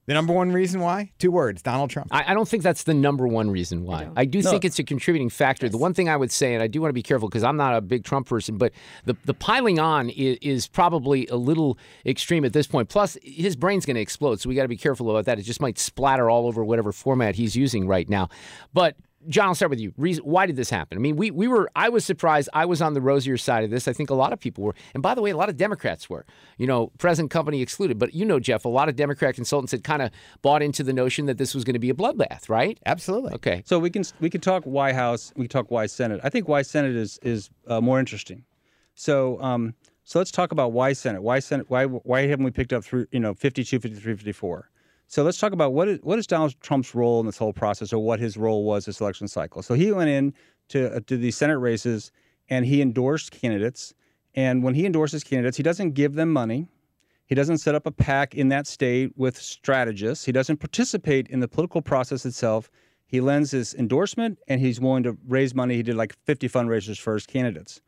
The 0.06 0.14
number 0.14 0.32
one 0.32 0.50
reason 0.50 0.80
why? 0.80 1.12
Two 1.18 1.30
words, 1.30 1.62
Donald 1.62 1.90
Trump. 1.90 2.08
I, 2.10 2.32
I 2.32 2.34
don't 2.34 2.48
think 2.48 2.64
that's 2.64 2.82
the 2.82 2.94
number 2.94 3.28
one 3.28 3.50
reason 3.50 3.84
why. 3.84 4.08
I, 4.16 4.24
do 4.24 4.42
think 4.42 4.64
it's 4.64 4.80
a 4.80 4.84
contributing 4.84 5.28
factor. 5.28 5.68
The 5.68 5.78
one 5.78 5.94
thing 5.94 6.08
I 6.08 6.16
would 6.16 6.32
say, 6.32 6.54
and 6.54 6.62
I 6.62 6.66
do 6.66 6.80
want 6.80 6.90
to 6.90 6.94
be 6.94 7.04
careful 7.04 7.28
because 7.28 7.44
I'm 7.44 7.56
not 7.56 7.76
a 7.76 7.80
big 7.80 8.02
Trump 8.04 8.26
person, 8.26 8.58
but 8.58 8.72
the, 9.04 9.16
the 9.24 9.34
piling 9.34 9.78
on 9.78 10.10
is, 10.10 10.38
is 10.42 10.66
probably 10.66 11.28
a 11.28 11.36
little 11.36 11.78
extreme 12.04 12.44
at 12.44 12.52
this 12.52 12.66
point. 12.66 12.88
Plus, 12.88 13.16
his 13.22 13.54
brain's 13.54 13.86
going 13.86 13.94
to 13.94 14.00
explode, 14.00 14.40
so 14.40 14.48
we 14.48 14.56
got 14.56 14.62
to 14.62 14.68
be 14.68 14.76
careful 14.76 15.08
about 15.08 15.24
that. 15.26 15.38
It 15.38 15.42
just 15.42 15.60
might 15.60 15.78
splatter 15.78 16.28
all 16.28 16.48
over 16.48 16.64
whatever 16.64 16.90
format 16.90 17.36
he's 17.36 17.54
using 17.54 17.86
right 17.86 18.08
now. 18.08 18.28
But 18.72 18.96
John, 19.28 19.48
I'll 19.48 19.54
start 19.54 19.70
with 19.70 19.80
you. 19.80 19.92
Reason, 19.96 20.24
why 20.24 20.46
did 20.46 20.56
this 20.56 20.70
happen? 20.70 20.98
I 20.98 21.00
mean, 21.00 21.16
we, 21.16 21.30
we 21.30 21.48
were, 21.48 21.70
I 21.76 21.88
was 21.88 22.04
surprised. 22.04 22.48
I 22.52 22.64
was 22.64 22.82
on 22.82 22.94
the 22.94 23.00
rosier 23.00 23.36
side 23.36 23.64
of 23.64 23.70
this. 23.70 23.88
I 23.88 23.92
think 23.92 24.10
a 24.10 24.14
lot 24.14 24.32
of 24.32 24.40
people 24.40 24.64
were. 24.64 24.74
And 24.94 25.02
by 25.02 25.14
the 25.14 25.22
way, 25.22 25.30
a 25.30 25.36
lot 25.36 25.48
of 25.48 25.56
Democrats 25.56 26.10
were, 26.10 26.24
you 26.58 26.66
know, 26.66 26.88
present 26.98 27.30
company 27.30 27.62
excluded. 27.62 27.98
But 27.98 28.14
you 28.14 28.24
know, 28.24 28.40
Jeff, 28.40 28.64
a 28.64 28.68
lot 28.68 28.88
of 28.88 28.96
Democrat 28.96 29.34
consultants 29.34 29.72
had 29.72 29.84
kind 29.84 30.02
of 30.02 30.10
bought 30.42 30.62
into 30.62 30.82
the 30.82 30.92
notion 30.92 31.26
that 31.26 31.38
this 31.38 31.54
was 31.54 31.64
going 31.64 31.74
to 31.74 31.80
be 31.80 31.90
a 31.90 31.94
bloodbath, 31.94 32.48
right? 32.48 32.78
Absolutely. 32.86 33.32
Okay. 33.34 33.62
So 33.66 33.78
we 33.78 33.90
can 33.90 34.04
we 34.20 34.30
can 34.30 34.40
talk 34.40 34.64
White 34.64 34.94
House, 34.94 35.32
we 35.36 35.44
can 35.44 35.50
talk 35.50 35.70
why 35.70 35.86
Senate. 35.86 36.20
I 36.24 36.28
think 36.28 36.48
why 36.48 36.62
Senate 36.62 36.96
is 36.96 37.18
is 37.22 37.50
uh, 37.66 37.80
more 37.80 38.00
interesting. 38.00 38.44
So 38.94 39.40
um, 39.40 39.74
so 40.04 40.18
let's 40.18 40.30
talk 40.30 40.52
about 40.52 40.72
why 40.72 40.92
Senate. 40.92 41.22
Why 41.22 41.38
Senate? 41.38 41.66
Why 41.68 41.84
why 41.84 42.26
haven't 42.26 42.44
we 42.44 42.50
picked 42.50 42.72
up 42.72 42.84
through 42.84 43.06
you 43.12 43.20
know 43.20 43.34
52, 43.34 43.78
53, 43.78 44.14
54? 44.16 44.70
So 45.12 45.22
let's 45.22 45.36
talk 45.36 45.52
about 45.52 45.74
what 45.74 45.88
is 45.88 45.98
what 46.02 46.18
is 46.18 46.26
Donald 46.26 46.58
Trump's 46.62 46.94
role 46.94 47.20
in 47.20 47.26
this 47.26 47.36
whole 47.36 47.52
process, 47.52 47.92
or 47.92 47.98
what 47.98 48.18
his 48.18 48.38
role 48.38 48.64
was 48.64 48.86
this 48.86 48.98
election 48.98 49.28
cycle. 49.28 49.60
So 49.60 49.74
he 49.74 49.92
went 49.92 50.08
in 50.08 50.32
to 50.70 50.96
uh, 50.96 51.00
to 51.06 51.18
these 51.18 51.36
Senate 51.36 51.58
races 51.58 52.10
and 52.48 52.64
he 52.64 52.80
endorsed 52.80 53.30
candidates. 53.30 53.92
And 54.34 54.62
when 54.62 54.74
he 54.74 54.86
endorses 54.86 55.22
candidates, 55.22 55.58
he 55.58 55.62
doesn't 55.62 55.90
give 55.90 56.14
them 56.14 56.32
money. 56.32 56.66
He 57.26 57.34
doesn't 57.34 57.58
set 57.58 57.74
up 57.74 57.86
a 57.86 57.90
PAC 57.90 58.34
in 58.34 58.48
that 58.48 58.66
state 58.66 59.12
with 59.14 59.36
strategists. 59.36 60.24
He 60.24 60.32
doesn't 60.32 60.56
participate 60.56 61.28
in 61.28 61.40
the 61.40 61.48
political 61.48 61.82
process 61.82 62.24
itself. 62.24 62.70
He 63.04 63.20
lends 63.20 63.50
his 63.50 63.74
endorsement 63.74 64.38
and 64.48 64.62
he's 64.62 64.80
willing 64.80 65.02
to 65.02 65.18
raise 65.28 65.54
money. 65.54 65.76
He 65.76 65.82
did 65.82 65.96
like 65.96 66.16
50 66.24 66.48
fundraisers 66.48 66.98
for 66.98 67.12
his 67.12 67.26
candidates. 67.26 67.82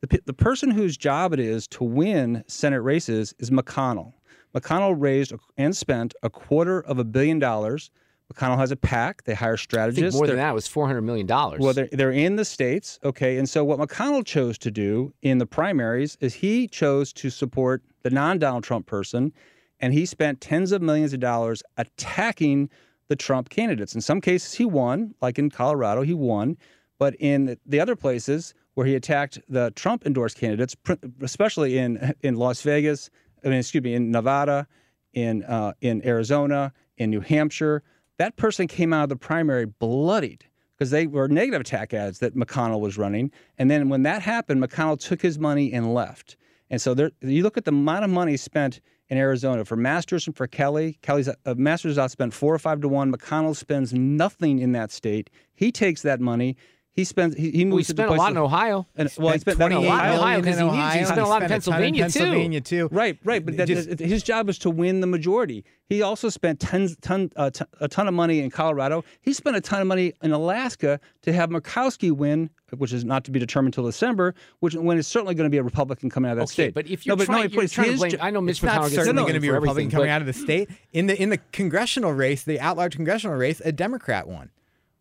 The, 0.00 0.22
the 0.24 0.32
person 0.32 0.70
whose 0.70 0.96
job 0.96 1.34
it 1.34 1.38
is 1.38 1.68
to 1.68 1.84
win 1.84 2.44
Senate 2.46 2.80
races 2.80 3.34
is 3.38 3.50
McConnell. 3.50 4.14
McConnell 4.54 4.94
raised 4.98 5.32
and 5.56 5.76
spent 5.76 6.14
a 6.22 6.30
quarter 6.30 6.80
of 6.80 6.98
a 6.98 7.04
billion 7.04 7.38
dollars. 7.38 7.90
McConnell 8.32 8.56
has 8.58 8.70
a 8.70 8.76
PAC. 8.76 9.24
They 9.24 9.34
hire 9.34 9.56
strategists. 9.56 10.14
more 10.18 10.26
They're- 10.26 10.36
than 10.36 10.44
that, 10.44 10.50
it 10.52 10.54
was 10.54 10.66
four 10.66 10.86
hundred 10.86 11.02
million 11.02 11.26
dollars. 11.26 11.60
well, 11.60 11.74
they're, 11.74 11.88
they're 11.92 12.12
in 12.12 12.36
the 12.36 12.44
states, 12.44 12.98
okay. 13.04 13.36
And 13.36 13.48
so 13.48 13.62
what 13.64 13.78
McConnell 13.78 14.24
chose 14.24 14.56
to 14.58 14.70
do 14.70 15.12
in 15.22 15.38
the 15.38 15.46
primaries 15.46 16.16
is 16.20 16.34
he 16.34 16.66
chose 16.68 17.12
to 17.14 17.28
support 17.30 17.82
the 18.02 18.10
non-Donald 18.10 18.64
Trump 18.64 18.86
person, 18.86 19.32
and 19.80 19.92
he 19.92 20.06
spent 20.06 20.40
tens 20.40 20.72
of 20.72 20.80
millions 20.82 21.12
of 21.12 21.20
dollars 21.20 21.62
attacking 21.76 22.70
the 23.08 23.16
Trump 23.16 23.50
candidates. 23.50 23.94
In 23.94 24.00
some 24.00 24.20
cases, 24.20 24.54
he 24.54 24.64
won, 24.64 25.14
like 25.20 25.38
in 25.38 25.50
Colorado, 25.50 26.02
he 26.02 26.14
won. 26.14 26.56
But 26.98 27.14
in 27.18 27.58
the 27.66 27.80
other 27.80 27.96
places 27.96 28.54
where 28.74 28.86
he 28.86 28.94
attacked 28.94 29.38
the 29.48 29.72
Trump 29.74 30.06
endorsed 30.06 30.38
candidates, 30.38 30.74
especially 31.20 31.76
in 31.78 32.14
in 32.22 32.36
Las 32.36 32.62
Vegas, 32.62 33.10
I 33.44 33.48
mean, 33.48 33.58
excuse 33.58 33.82
me, 33.82 33.94
in 33.94 34.10
Nevada, 34.10 34.66
in 35.12 35.44
uh, 35.44 35.72
in 35.80 36.04
Arizona, 36.06 36.72
in 36.96 37.10
New 37.10 37.20
Hampshire, 37.20 37.82
that 38.18 38.36
person 38.36 38.66
came 38.66 38.92
out 38.92 39.04
of 39.04 39.08
the 39.08 39.16
primary 39.16 39.66
bloodied 39.66 40.44
because 40.76 40.90
they 40.90 41.06
were 41.06 41.28
negative 41.28 41.60
attack 41.60 41.94
ads 41.94 42.18
that 42.20 42.34
McConnell 42.34 42.80
was 42.80 42.98
running. 42.98 43.30
And 43.58 43.70
then 43.70 43.88
when 43.88 44.02
that 44.02 44.22
happened, 44.22 44.62
McConnell 44.62 44.98
took 44.98 45.22
his 45.22 45.38
money 45.38 45.72
and 45.72 45.94
left. 45.94 46.36
And 46.70 46.80
so 46.80 46.94
there, 46.94 47.10
you 47.20 47.42
look 47.42 47.56
at 47.56 47.66
the 47.66 47.70
amount 47.70 48.04
of 48.04 48.10
money 48.10 48.36
spent 48.36 48.80
in 49.08 49.18
Arizona 49.18 49.64
for 49.64 49.76
Masters 49.76 50.26
and 50.26 50.34
for 50.34 50.46
Kelly. 50.46 50.98
Kelly's 51.02 51.28
uh, 51.28 51.54
Masters 51.56 51.98
outspent 51.98 52.32
four 52.32 52.54
or 52.54 52.58
five 52.58 52.80
to 52.80 52.88
one. 52.88 53.12
McConnell 53.12 53.54
spends 53.54 53.92
nothing 53.92 54.58
in 54.58 54.72
that 54.72 54.90
state. 54.90 55.28
He 55.54 55.70
takes 55.70 56.02
that 56.02 56.18
money. 56.18 56.56
He 56.94 57.04
spends. 57.04 57.34
He, 57.36 57.50
he 57.52 57.64
moves 57.64 57.76
we 57.88 57.94
to 57.94 58.02
spent 58.02 58.10
a 58.10 58.12
lot 58.12 58.32
in 58.32 58.36
Ohio. 58.36 58.86
And, 58.96 59.10
well, 59.16 59.32
he 59.32 59.38
spent 59.38 59.56
that 59.58 59.72
in 59.72 59.78
28 59.78 59.88
lot 59.88 59.94
in 59.94 60.10
Ohio. 60.12 60.18
Ohio 60.20 60.40
million 60.42 60.44
'cause 60.44 60.58
he 60.58 60.78
needs- 60.82 60.94
he 60.94 61.04
spent 61.06 61.20
a 61.20 61.26
lot 61.26 61.42
in 61.42 61.48
Pennsylvania, 61.48 62.04
too. 62.10 62.18
Pennsylvania 62.18 62.60
too. 62.60 62.88
Right, 62.92 63.18
right, 63.24 63.42
but 63.44 63.56
that, 63.56 63.66
Just- 63.66 63.98
his 63.98 64.22
job 64.22 64.50
is 64.50 64.58
to 64.58 64.68
win 64.70 65.00
the 65.00 65.06
majority. 65.06 65.64
He 65.88 66.02
also 66.02 66.28
spent 66.28 66.60
tons, 66.60 66.96
ton, 67.00 67.30
uh, 67.36 67.48
t- 67.48 67.64
a 67.80 67.88
ton 67.88 68.08
of 68.08 68.14
money 68.14 68.40
in 68.40 68.50
Colorado. 68.50 69.04
He 69.22 69.32
spent 69.32 69.56
a 69.56 69.60
ton 69.62 69.80
of 69.80 69.86
money 69.86 70.12
in 70.22 70.32
Alaska 70.32 71.00
to 71.22 71.32
have 71.32 71.48
Murkowski 71.48 72.10
win, 72.12 72.50
which 72.76 72.92
is 72.92 73.04
not 73.06 73.24
to 73.24 73.30
be 73.30 73.38
determined 73.38 73.72
until 73.74 73.84
December. 73.86 74.34
Which 74.60 74.74
when 74.74 74.98
it's 74.98 75.08
certainly 75.08 75.34
going 75.34 75.46
to 75.46 75.50
be 75.50 75.58
a 75.58 75.62
Republican 75.62 76.10
coming 76.10 76.28
out 76.30 76.32
of 76.32 76.38
that 76.40 76.42
Okay, 76.44 76.64
state. 76.64 76.74
but 76.74 76.86
if 76.88 77.06
you're 77.06 77.16
no, 77.16 77.24
trying, 77.24 77.50
no, 77.50 77.60
you're 77.60 77.68
trying 77.68 77.92
to 77.92 77.96
blame. 77.96 78.12
I 78.20 78.30
know 78.30 78.40
Mitch 78.42 78.60
McConnell 78.60 78.82
gets 78.82 78.94
certainly 78.96 79.22
going 79.22 79.34
to 79.34 79.40
be 79.40 79.48
a 79.48 79.52
Republican 79.54 79.90
coming 79.90 80.10
out 80.10 80.20
of 80.20 80.26
the 80.26 80.32
state. 80.34 80.68
In 80.92 81.06
the 81.06 81.20
in 81.20 81.30
the 81.30 81.38
congressional 81.52 82.12
race, 82.12 82.42
the 82.44 82.58
at-large 82.58 82.96
congressional 82.96 83.36
race, 83.36 83.60
a 83.64 83.72
Democrat 83.72 84.28
won. 84.28 84.50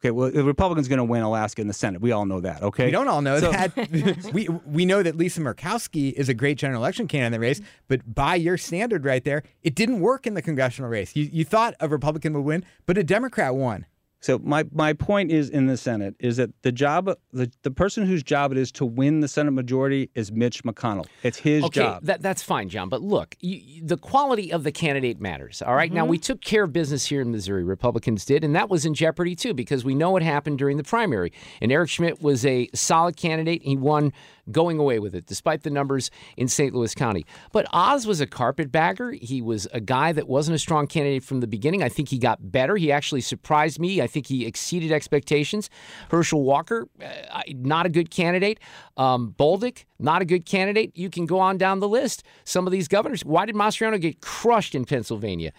Okay, 0.02 0.10
well, 0.10 0.32
the 0.32 0.44
Republican's 0.44 0.88
going 0.88 0.98
to 0.98 1.04
win 1.04 1.22
Alaska 1.22 1.62
in 1.62 1.68
the 1.68 1.74
Senate. 1.76 2.02
We 2.02 2.12
all 2.12 2.26
know 2.26 2.40
that. 2.40 2.64
Okay, 2.64 2.86
We 2.86 2.92
don't 2.92 3.08
all 3.08 3.22
know 3.22 3.40
So- 3.40 3.52
that. 3.52 3.72
we 4.34 4.48
we 4.66 4.84
know 4.84 5.04
that 5.04 5.16
Lisa 5.16 5.42
Murkowski 5.42 6.12
is 6.14 6.28
a 6.28 6.34
great 6.34 6.58
general 6.58 6.82
election 6.82 7.08
candidate 7.08 7.28
in 7.28 7.32
the 7.34 7.40
race, 7.40 7.62
but 7.88 8.16
by 8.16 8.34
your 8.36 8.58
standard 8.58 9.06
right 9.06 9.24
there, 9.24 9.44
it 9.62 9.76
didn't 9.76 10.00
work 10.00 10.26
in 10.26 10.34
the 10.34 10.42
congressional 10.42 10.90
race. 10.90 11.16
You 11.16 11.30
you 11.32 11.46
thought 11.46 11.76
a 11.80 11.88
Republican 11.88 12.34
would 12.34 12.42
win, 12.46 12.66
but 12.88 12.98
a 12.98 13.04
Democrat 13.04 13.54
won. 13.54 13.86
So 14.22 14.38
my, 14.38 14.66
my 14.72 14.94
point 14.94 15.32
is 15.32 15.50
in 15.50 15.66
the 15.66 15.78
Senate 15.78 16.16
is 16.20 16.38
that 16.38 16.52
the 16.62 16.72
job 16.72 17.10
the, 17.34 17.52
the 17.64 17.72
person 17.72 18.06
whose 18.06 18.22
job 18.22 18.52
it 18.52 18.58
is 18.58 18.72
to 18.74 18.86
win 18.86 19.20
the 19.20 19.28
Senate 19.28 19.52
majority 19.52 20.12
is 20.14 20.32
Mitch 20.32 20.64
McConnell. 20.64 21.08
It's 21.24 21.40
his 21.40 21.64
Okay, 21.66 21.82
job. 21.82 22.04
that, 22.04 22.22
that's 22.22 22.44
fine, 22.44 22.70
John. 22.70 22.88
But 22.88 23.02
look, 23.02 23.36
you, 23.40 23.84
the 23.84 23.98
quality 23.98 24.54
of 24.54 24.64
the 24.64 24.72
candidate 24.72 25.20
matters. 25.20 25.62
All 25.62 25.76
right? 25.76 25.92
Now, 25.92 26.04
mm-hmm. 26.04 26.12
we 26.12 26.18
took 26.20 26.42
care 26.42 26.64
of 26.64 26.74
business 26.74 27.06
here 27.06 27.22
in 27.22 27.32
Missouri. 27.32 27.64
Republicans 27.64 28.24
did, 28.24 28.44
and 28.44 28.56
that 28.56 28.70
was 28.70 28.86
in 28.86 28.94
jeopardy, 28.94 29.36
too, 29.36 29.54
because 29.54 29.84
we 29.84 29.96
know 29.96 30.12
what 30.12 30.22
happened 30.22 30.60
during 30.60 30.78
the 30.78 30.84
primary. 30.84 31.34
And 31.60 31.72
Eric 31.72 31.90
Schmitt 31.90 32.22
was 32.22 32.46
a 32.46 32.70
solid 32.76 33.18
candidate. 33.18 33.64
He 33.64 33.76
won 33.76 34.14
going 34.52 34.78
away 34.80 35.00
with 35.00 35.16
it, 35.16 35.26
despite 35.26 35.64
the 35.64 35.70
numbers 35.70 36.12
in 36.38 36.48
St. 36.48 36.74
Louis 36.76 36.94
County. 36.94 37.26
But 37.52 37.66
Oz 37.74 38.06
was 38.06 38.22
a 38.22 38.28
carpetbagger. 38.28 39.12
He 39.14 39.42
was 39.42 39.68
a 39.74 39.80
guy 39.80 40.12
that 40.12 40.28
wasn't 40.28 40.56
a 40.56 40.60
strong 40.60 40.88
candidate 40.88 41.24
from 41.24 41.40
the 41.40 41.48
beginning. 41.48 41.82
I 41.84 41.90
think 41.90 42.10
he 42.10 42.18
got 42.18 42.52
better. 42.52 42.76
He 42.78 42.92
actually 42.92 43.22
surprised 43.22 43.80
me. 43.80 44.02
I 44.02 44.08
think 44.08 44.28
he 44.28 44.46
exceeded 44.46 44.92
expectations. 44.92 45.70
Herschel 46.10 46.44
Walker, 46.44 46.88
uh, 47.02 47.42
not 47.56 47.86
a 47.86 47.90
good 47.90 48.12
candidate. 48.12 48.60
Um, 48.98 49.34
Bolduc, 49.38 49.86
not 50.00 50.22
a 50.22 50.26
good 50.26 50.46
candidate. 50.46 50.92
You 50.96 51.10
can 51.10 51.26
go 51.26 51.40
on 51.40 51.58
down 51.58 51.80
the 51.80 51.88
list. 51.90 52.24
Some 52.44 52.68
of 52.68 52.72
these 52.72 52.88
governors. 52.88 53.24
Why 53.26 53.46
did 53.46 53.56
Mastriano 53.56 54.00
get 54.00 54.22
crushed 54.22 54.76
in 54.76 54.86
Pennsylvania? 54.86 55.52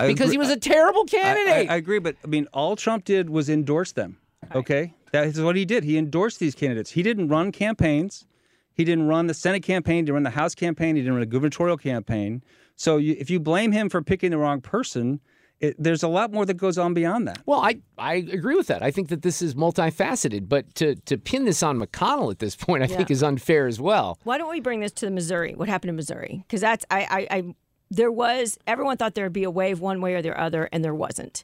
I 0.00 0.06
Because 0.06 0.26
agree- 0.30 0.34
he 0.34 0.38
was 0.38 0.50
a 0.50 0.56
terrible 0.56 1.00
I- 1.00 1.16
I, 1.16 1.20
candidate. 1.20 1.70
I 1.70 1.76
agree, 1.76 1.98
but 1.98 2.16
I 2.24 2.28
mean, 2.28 2.46
all 2.52 2.76
Trump 2.76 3.04
did 3.04 3.28
was 3.30 3.48
endorse 3.50 3.92
them. 3.92 4.18
Okay, 4.54 4.94
that 5.12 5.26
is 5.26 5.40
what 5.40 5.56
he 5.56 5.64
did. 5.64 5.82
He 5.84 5.98
endorsed 5.98 6.38
these 6.38 6.54
candidates. 6.54 6.92
He 6.92 7.02
didn't 7.02 7.28
run 7.28 7.50
campaigns. 7.52 8.24
He 8.78 8.84
didn't 8.84 9.08
run 9.08 9.26
the 9.26 9.34
Senate 9.34 9.64
campaign. 9.64 9.96
He 9.96 10.02
didn't 10.02 10.14
run 10.14 10.22
the 10.22 10.30
House 10.30 10.54
campaign. 10.54 10.94
He 10.94 11.02
didn't 11.02 11.14
run 11.14 11.22
a 11.22 11.26
gubernatorial 11.26 11.76
campaign. 11.76 12.44
So 12.76 12.96
you, 12.96 13.16
if 13.18 13.28
you 13.28 13.40
blame 13.40 13.72
him 13.72 13.88
for 13.88 14.00
picking 14.02 14.30
the 14.30 14.38
wrong 14.38 14.60
person, 14.60 15.18
it, 15.58 15.74
there's 15.82 16.04
a 16.04 16.08
lot 16.08 16.32
more 16.32 16.46
that 16.46 16.54
goes 16.54 16.78
on 16.78 16.94
beyond 16.94 17.26
that. 17.26 17.42
Well, 17.44 17.58
I, 17.58 17.80
I 17.98 18.14
agree 18.14 18.54
with 18.54 18.68
that. 18.68 18.80
I 18.84 18.92
think 18.92 19.08
that 19.08 19.22
this 19.22 19.42
is 19.42 19.56
multifaceted, 19.56 20.48
but 20.48 20.72
to, 20.76 20.94
to 20.94 21.18
pin 21.18 21.44
this 21.44 21.60
on 21.64 21.80
McConnell 21.80 22.30
at 22.30 22.38
this 22.38 22.54
point, 22.54 22.84
I 22.84 22.86
think 22.86 23.10
is 23.10 23.20
unfair 23.20 23.66
as 23.66 23.80
well. 23.80 24.20
Why 24.22 24.38
don't 24.38 24.48
we 24.48 24.60
bring 24.60 24.78
this 24.78 24.92
to 24.92 25.06
the 25.06 25.10
Missouri? 25.10 25.54
What 25.56 25.68
happened 25.68 25.88
in 25.90 25.96
Missouri? 25.96 26.44
Because 26.46 26.60
that's 26.60 26.84
I, 26.88 27.26
I, 27.30 27.36
I 27.36 27.54
there 27.90 28.12
was 28.12 28.58
everyone 28.68 28.96
thought 28.96 29.14
there 29.14 29.24
would 29.24 29.32
be 29.32 29.42
a 29.42 29.50
wave 29.50 29.80
one 29.80 30.00
way 30.00 30.14
or 30.14 30.22
the 30.22 30.40
other, 30.40 30.68
and 30.70 30.84
there 30.84 30.94
wasn't. 30.94 31.42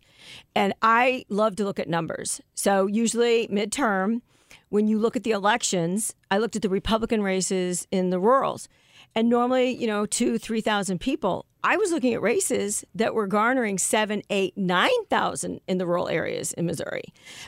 And 0.55 0.73
I 0.83 1.25
love 1.29 1.57
to 1.57 1.65
look 1.65 1.81
at 1.81 1.89
numbers. 1.89 2.41
So 2.55 2.87
usually 2.87 3.49
midterm, 3.49 4.21
when 4.69 4.89
you 4.89 4.99
look 4.99 5.17
at 5.17 5.25
the 5.25 5.31
elections, 5.31 6.15
I 6.31 6.39
looked 6.39 6.57
at 6.57 6.63
the 6.63 6.69
Republican 6.69 7.23
races 7.23 7.87
in 7.91 8.11
the 8.11 8.19
rurals, 8.19 8.69
and 9.15 9.29
normally 9.29 9.71
you 9.71 9.87
know 9.87 10.07
two 10.07 10.39
three 10.39 10.61
thousand 10.61 11.01
people. 11.01 11.47
I 11.67 11.79
was 11.79 11.93
looking 11.93 12.13
at 12.13 12.21
races 12.21 12.85
that 12.95 13.15
were 13.15 13.27
garnering 13.27 13.79
seven, 13.79 14.21
eight, 14.29 14.55
nine 14.55 14.91
thousand 15.09 15.63
in 15.67 15.79
the 15.79 15.87
rural 15.87 16.11
areas 16.11 16.53
in 16.53 16.67
Missouri, 16.67 17.05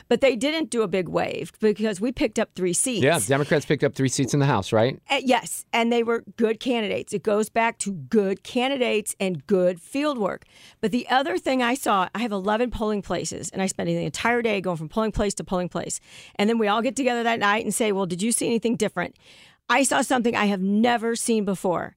but 0.07 0.21
they 0.21 0.35
didn't 0.35 0.71
do 0.71 0.81
a 0.81 0.87
big 0.87 1.07
wave 1.07 1.51
because 1.59 2.01
we 2.01 2.11
picked 2.11 2.39
up 2.39 2.49
three 2.55 2.73
seats. 2.73 3.03
Yeah, 3.03 3.19
Democrats 3.19 3.67
picked 3.67 3.83
up 3.83 3.93
three 3.93 4.09
seats 4.09 4.33
in 4.33 4.39
the 4.39 4.47
House, 4.47 4.73
right? 4.73 4.99
Uh, 5.07 5.19
yes, 5.23 5.65
and 5.71 5.93
they 5.93 6.01
were 6.01 6.23
good 6.35 6.59
candidates. 6.59 7.13
It 7.13 7.21
goes 7.21 7.49
back 7.49 7.77
to 7.79 7.91
good 7.91 8.41
candidates 8.41 9.15
and 9.19 9.45
good 9.45 9.79
field 9.79 10.17
work. 10.17 10.45
But 10.81 10.91
the 10.91 11.07
other 11.09 11.37
thing 11.37 11.61
I 11.61 11.75
saw, 11.75 12.09
I 12.15 12.19
have 12.19 12.31
11 12.31 12.71
polling 12.71 13.03
places, 13.03 13.51
and 13.51 13.61
I 13.61 13.67
spent 13.67 13.85
the 13.85 14.03
entire 14.03 14.41
day 14.41 14.61
going 14.61 14.77
from 14.77 14.89
polling 14.89 15.11
place 15.11 15.35
to 15.35 15.43
polling 15.43 15.69
place. 15.69 15.99
And 16.37 16.49
then 16.49 16.57
we 16.57 16.67
all 16.67 16.81
get 16.81 16.95
together 16.95 17.21
that 17.21 17.39
night 17.39 17.63
and 17.65 17.73
say, 17.73 17.91
Well, 17.91 18.07
did 18.07 18.23
you 18.23 18.31
see 18.31 18.47
anything 18.47 18.77
different? 18.77 19.15
I 19.69 19.83
saw 19.83 20.01
something 20.01 20.35
I 20.35 20.45
have 20.45 20.61
never 20.61 21.15
seen 21.15 21.45
before. 21.45 21.95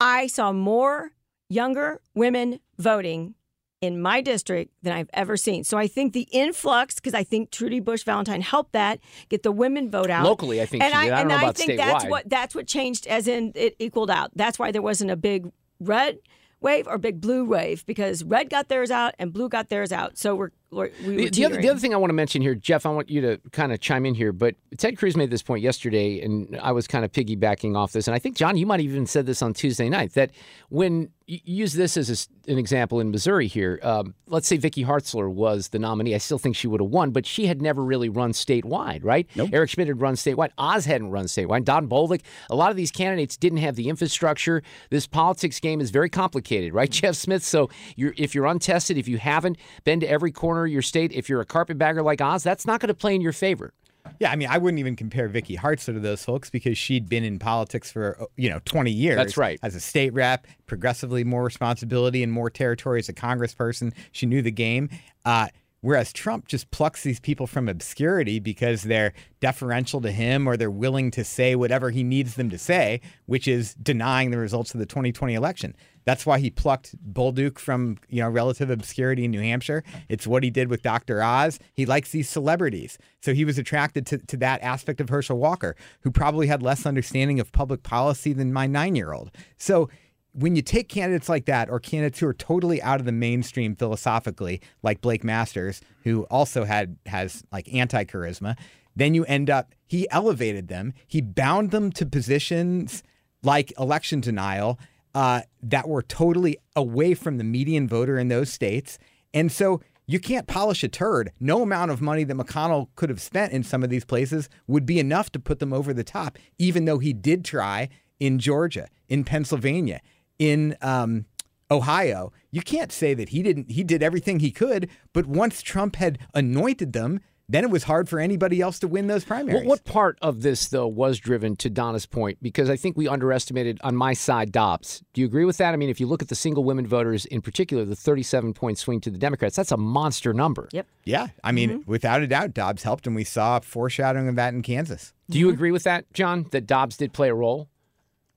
I 0.00 0.26
saw 0.26 0.52
more 0.52 1.12
younger 1.48 2.00
women 2.14 2.60
voting 2.78 3.34
in 3.80 4.00
my 4.00 4.20
district 4.20 4.72
than 4.82 4.92
I've 4.92 5.10
ever 5.12 5.36
seen. 5.36 5.62
So 5.62 5.78
I 5.78 5.86
think 5.86 6.12
the 6.12 6.28
influx, 6.32 6.96
because 6.96 7.14
I 7.14 7.22
think 7.22 7.50
Trudy 7.50 7.78
Bush 7.80 8.02
Valentine 8.02 8.40
helped 8.40 8.72
that 8.72 8.98
get 9.28 9.44
the 9.44 9.52
women 9.52 9.90
vote 9.90 10.10
out 10.10 10.24
Locally, 10.24 10.60
I 10.60 10.66
think 10.66 10.82
and. 10.82 10.94
I 10.94 11.08
don't 11.08 11.30
and 11.30 11.32
I 11.32 11.52
think 11.52 11.76
that's 11.76 12.04
what 12.04 12.28
that's 12.28 12.54
what 12.54 12.66
changed, 12.66 13.06
as 13.06 13.28
in 13.28 13.52
it 13.54 13.76
equaled 13.78 14.10
out. 14.10 14.32
That's 14.34 14.58
why 14.58 14.72
there 14.72 14.82
wasn't 14.82 15.10
a 15.10 15.16
big 15.16 15.52
red 15.78 16.18
wave 16.60 16.88
or 16.88 16.98
big 16.98 17.20
blue 17.20 17.44
wave 17.44 17.86
because 17.86 18.24
red 18.24 18.50
got 18.50 18.68
theirs 18.68 18.90
out 18.90 19.14
and 19.18 19.32
blue 19.32 19.48
got 19.48 19.68
theirs 19.68 19.92
out. 19.92 20.18
So 20.18 20.34
we're, 20.34 20.50
we're 20.70 20.90
we 21.04 21.16
were 21.16 21.22
The, 21.22 21.30
the 21.30 21.44
other, 21.46 21.60
the 21.60 21.68
other 21.68 21.80
thing 21.80 21.94
I 21.94 21.96
want 21.96 22.10
to 22.10 22.14
mention 22.14 22.42
here, 22.42 22.54
Jeff, 22.54 22.84
I 22.84 22.90
want 22.90 23.08
you 23.08 23.20
to 23.22 23.40
kind 23.52 23.72
of 23.72 23.80
chime 23.80 24.04
in 24.04 24.14
here, 24.14 24.32
but 24.32 24.54
Ted 24.76 24.98
Cruz 24.98 25.16
made 25.16 25.30
this 25.30 25.42
point 25.42 25.62
yesterday, 25.62 26.20
and 26.20 26.58
I 26.60 26.72
was 26.72 26.86
kind 26.86 27.04
of 27.04 27.12
piggybacking 27.12 27.76
off 27.76 27.92
this. 27.92 28.06
And 28.06 28.14
I 28.14 28.18
think, 28.18 28.36
John, 28.36 28.56
you 28.56 28.66
might 28.66 28.80
have 28.80 28.90
even 28.90 29.06
said 29.06 29.26
this 29.26 29.42
on 29.42 29.54
Tuesday 29.54 29.88
night 29.88 30.14
that 30.14 30.30
when 30.68 31.10
you 31.26 31.40
use 31.44 31.74
this 31.74 31.96
as 31.96 32.08
a 32.08 32.12
s 32.12 32.28
an 32.48 32.56
example 32.56 32.98
in 33.00 33.10
Missouri 33.10 33.46
here, 33.46 33.78
um, 33.82 34.14
let's 34.26 34.48
say 34.48 34.56
Vicky 34.56 34.82
Hartzler 34.82 35.30
was 35.30 35.68
the 35.68 35.78
nominee. 35.78 36.14
I 36.14 36.18
still 36.18 36.38
think 36.38 36.56
she 36.56 36.66
would 36.66 36.80
have 36.80 36.88
won, 36.88 37.10
but 37.10 37.26
she 37.26 37.46
had 37.46 37.60
never 37.60 37.84
really 37.84 38.08
run 38.08 38.32
statewide, 38.32 39.04
right? 39.04 39.28
Nope. 39.36 39.50
Eric 39.52 39.68
Schmitt 39.68 39.88
had 39.88 40.00
run 40.00 40.14
statewide. 40.14 40.50
Oz 40.56 40.86
hadn't 40.86 41.10
run 41.10 41.26
statewide. 41.26 41.64
Don 41.64 41.88
Bolduc, 41.88 42.22
a 42.48 42.56
lot 42.56 42.70
of 42.70 42.78
these 42.78 42.90
candidates 42.90 43.36
didn't 43.36 43.58
have 43.58 43.76
the 43.76 43.90
infrastructure. 43.90 44.62
This 44.88 45.06
politics 45.06 45.60
game 45.60 45.82
is 45.82 45.90
very 45.90 46.08
complicated, 46.08 46.72
right, 46.72 46.90
Jeff 46.98 47.16
Smith? 47.16 47.44
So 47.44 47.68
you're, 47.96 48.14
if 48.16 48.34
you're 48.34 48.46
untested, 48.46 48.96
if 48.96 49.08
you 49.08 49.18
haven't 49.18 49.58
been 49.84 50.00
to 50.00 50.08
every 50.08 50.32
corner 50.32 50.57
of 50.66 50.72
your 50.72 50.82
state, 50.82 51.12
if 51.12 51.28
you're 51.28 51.40
a 51.40 51.46
carpetbagger 51.46 52.02
like 52.02 52.20
Oz, 52.20 52.42
that's 52.42 52.66
not 52.66 52.80
going 52.80 52.88
to 52.88 52.94
play 52.94 53.14
in 53.14 53.20
your 53.20 53.32
favor. 53.32 53.72
Yeah, 54.18 54.30
I 54.30 54.36
mean, 54.36 54.48
I 54.48 54.58
wouldn't 54.58 54.78
even 54.78 54.96
compare 54.96 55.28
Vicky 55.28 55.56
Hartzler 55.56 55.94
to 55.94 56.00
those 56.00 56.24
folks 56.24 56.50
because 56.50 56.76
she'd 56.78 57.08
been 57.08 57.24
in 57.24 57.38
politics 57.38 57.90
for 57.92 58.16
uh, 58.20 58.26
you 58.36 58.48
know 58.48 58.60
20 58.64 58.90
years. 58.90 59.16
That's 59.16 59.36
right. 59.36 59.58
As 59.62 59.74
a 59.74 59.80
state 59.80 60.12
rep, 60.12 60.46
progressively 60.66 61.24
more 61.24 61.44
responsibility 61.44 62.22
and 62.22 62.32
more 62.32 62.50
territory 62.50 62.98
as 62.98 63.08
a 63.08 63.12
congressperson. 63.12 63.92
She 64.12 64.26
knew 64.26 64.42
the 64.42 64.50
game. 64.50 64.88
Uh, 65.24 65.48
whereas 65.80 66.12
Trump 66.12 66.48
just 66.48 66.70
plucks 66.70 67.02
these 67.02 67.20
people 67.20 67.46
from 67.46 67.68
obscurity 67.68 68.40
because 68.40 68.82
they're 68.82 69.12
deferential 69.40 70.00
to 70.00 70.10
him 70.10 70.46
or 70.46 70.56
they're 70.56 70.70
willing 70.70 71.10
to 71.12 71.22
say 71.22 71.54
whatever 71.54 71.90
he 71.90 72.02
needs 72.02 72.34
them 72.34 72.50
to 72.50 72.58
say, 72.58 73.00
which 73.26 73.46
is 73.46 73.74
denying 73.74 74.30
the 74.30 74.38
results 74.38 74.74
of 74.74 74.80
the 74.80 74.86
2020 74.86 75.34
election. 75.34 75.76
That's 76.08 76.24
why 76.24 76.38
he 76.38 76.48
plucked 76.48 76.96
Bolduc 77.12 77.58
from 77.58 77.98
you 78.08 78.22
know 78.22 78.30
relative 78.30 78.70
obscurity 78.70 79.26
in 79.26 79.30
New 79.30 79.42
Hampshire. 79.42 79.84
It's 80.08 80.26
what 80.26 80.42
he 80.42 80.48
did 80.48 80.68
with 80.70 80.80
Dr. 80.80 81.22
Oz. 81.22 81.58
He 81.74 81.84
likes 81.84 82.12
these 82.12 82.30
celebrities, 82.30 82.96
so 83.20 83.34
he 83.34 83.44
was 83.44 83.58
attracted 83.58 84.06
to, 84.06 84.16
to 84.16 84.38
that 84.38 84.62
aspect 84.62 85.02
of 85.02 85.10
Herschel 85.10 85.36
Walker, 85.36 85.76
who 86.00 86.10
probably 86.10 86.46
had 86.46 86.62
less 86.62 86.86
understanding 86.86 87.40
of 87.40 87.52
public 87.52 87.82
policy 87.82 88.32
than 88.32 88.54
my 88.54 88.66
nine-year-old. 88.66 89.32
So 89.58 89.90
when 90.32 90.56
you 90.56 90.62
take 90.62 90.88
candidates 90.88 91.28
like 91.28 91.44
that, 91.44 91.68
or 91.68 91.78
candidates 91.78 92.20
who 92.20 92.26
are 92.26 92.32
totally 92.32 92.80
out 92.80 93.00
of 93.00 93.04
the 93.04 93.12
mainstream 93.12 93.76
philosophically, 93.76 94.62
like 94.82 95.02
Blake 95.02 95.24
Masters, 95.24 95.82
who 96.04 96.22
also 96.30 96.64
had 96.64 96.96
has 97.04 97.44
like 97.52 97.68
anti-charisma, 97.70 98.56
then 98.96 99.12
you 99.12 99.26
end 99.26 99.50
up 99.50 99.74
he 99.86 100.08
elevated 100.10 100.68
them, 100.68 100.94
he 101.06 101.20
bound 101.20 101.70
them 101.70 101.92
to 101.92 102.06
positions 102.06 103.02
like 103.42 103.78
election 103.78 104.22
denial 104.22 104.78
uh, 105.18 105.40
that 105.60 105.88
were 105.88 106.00
totally 106.00 106.56
away 106.76 107.12
from 107.12 107.38
the 107.38 107.44
median 107.44 107.88
voter 107.88 108.20
in 108.20 108.28
those 108.28 108.52
states. 108.52 109.00
And 109.34 109.50
so 109.50 109.80
you 110.06 110.20
can't 110.20 110.46
polish 110.46 110.84
a 110.84 110.88
turd. 110.88 111.32
No 111.40 111.60
amount 111.60 111.90
of 111.90 112.00
money 112.00 112.22
that 112.22 112.36
McConnell 112.36 112.86
could 112.94 113.08
have 113.08 113.20
spent 113.20 113.52
in 113.52 113.64
some 113.64 113.82
of 113.82 113.90
these 113.90 114.04
places 114.04 114.48
would 114.68 114.86
be 114.86 115.00
enough 115.00 115.32
to 115.32 115.40
put 115.40 115.58
them 115.58 115.72
over 115.72 115.92
the 115.92 116.04
top, 116.04 116.38
even 116.56 116.84
though 116.84 117.00
he 117.00 117.12
did 117.12 117.44
try 117.44 117.88
in 118.20 118.38
Georgia, 118.38 118.86
in 119.08 119.24
Pennsylvania, 119.24 120.00
in 120.38 120.76
um, 120.82 121.24
Ohio. 121.68 122.32
You 122.52 122.62
can't 122.62 122.92
say 122.92 123.12
that 123.14 123.30
he 123.30 123.42
didn't. 123.42 123.72
He 123.72 123.82
did 123.82 124.04
everything 124.04 124.38
he 124.38 124.52
could, 124.52 124.88
but 125.12 125.26
once 125.26 125.62
Trump 125.62 125.96
had 125.96 126.20
anointed 126.32 126.92
them, 126.92 127.18
then 127.48 127.64
it 127.64 127.70
was 127.70 127.84
hard 127.84 128.08
for 128.08 128.20
anybody 128.20 128.60
else 128.60 128.78
to 128.80 128.88
win 128.88 129.06
those 129.06 129.24
primaries. 129.24 129.56
What, 129.56 129.66
what 129.66 129.84
part 129.84 130.18
of 130.20 130.42
this, 130.42 130.68
though, 130.68 130.86
was 130.86 131.18
driven 131.18 131.56
to 131.56 131.70
Donna's 131.70 132.04
point? 132.04 132.38
Because 132.42 132.68
I 132.68 132.76
think 132.76 132.96
we 132.96 133.08
underestimated 133.08 133.78
on 133.82 133.96
my 133.96 134.12
side 134.12 134.52
Dobbs. 134.52 135.02
Do 135.14 135.22
you 135.22 135.26
agree 135.26 135.46
with 135.46 135.56
that? 135.56 135.72
I 135.72 135.76
mean, 135.76 135.88
if 135.88 135.98
you 135.98 136.06
look 136.06 136.20
at 136.20 136.28
the 136.28 136.34
single 136.34 136.62
women 136.62 136.86
voters 136.86 137.24
in 137.26 137.40
particular, 137.40 137.84
the 137.84 137.96
37 137.96 138.52
point 138.52 138.78
swing 138.78 139.00
to 139.00 139.10
the 139.10 139.18
Democrats, 139.18 139.56
that's 139.56 139.72
a 139.72 139.78
monster 139.78 140.34
number. 140.34 140.68
Yep. 140.72 140.86
Yeah, 141.04 141.28
I 141.42 141.52
mean, 141.52 141.70
mm-hmm. 141.70 141.90
without 141.90 142.20
a 142.20 142.26
doubt, 142.26 142.52
Dobbs 142.52 142.82
helped, 142.82 143.06
and 143.06 143.16
we 143.16 143.24
saw 143.24 143.56
a 143.56 143.60
foreshadowing 143.62 144.28
of 144.28 144.36
that 144.36 144.52
in 144.52 144.62
Kansas. 144.62 145.14
Do 145.30 145.38
you 145.38 145.46
mm-hmm. 145.46 145.54
agree 145.54 145.70
with 145.70 145.84
that, 145.84 146.12
John, 146.12 146.46
that 146.50 146.66
Dobbs 146.66 146.98
did 146.98 147.14
play 147.14 147.30
a 147.30 147.34
role? 147.34 147.70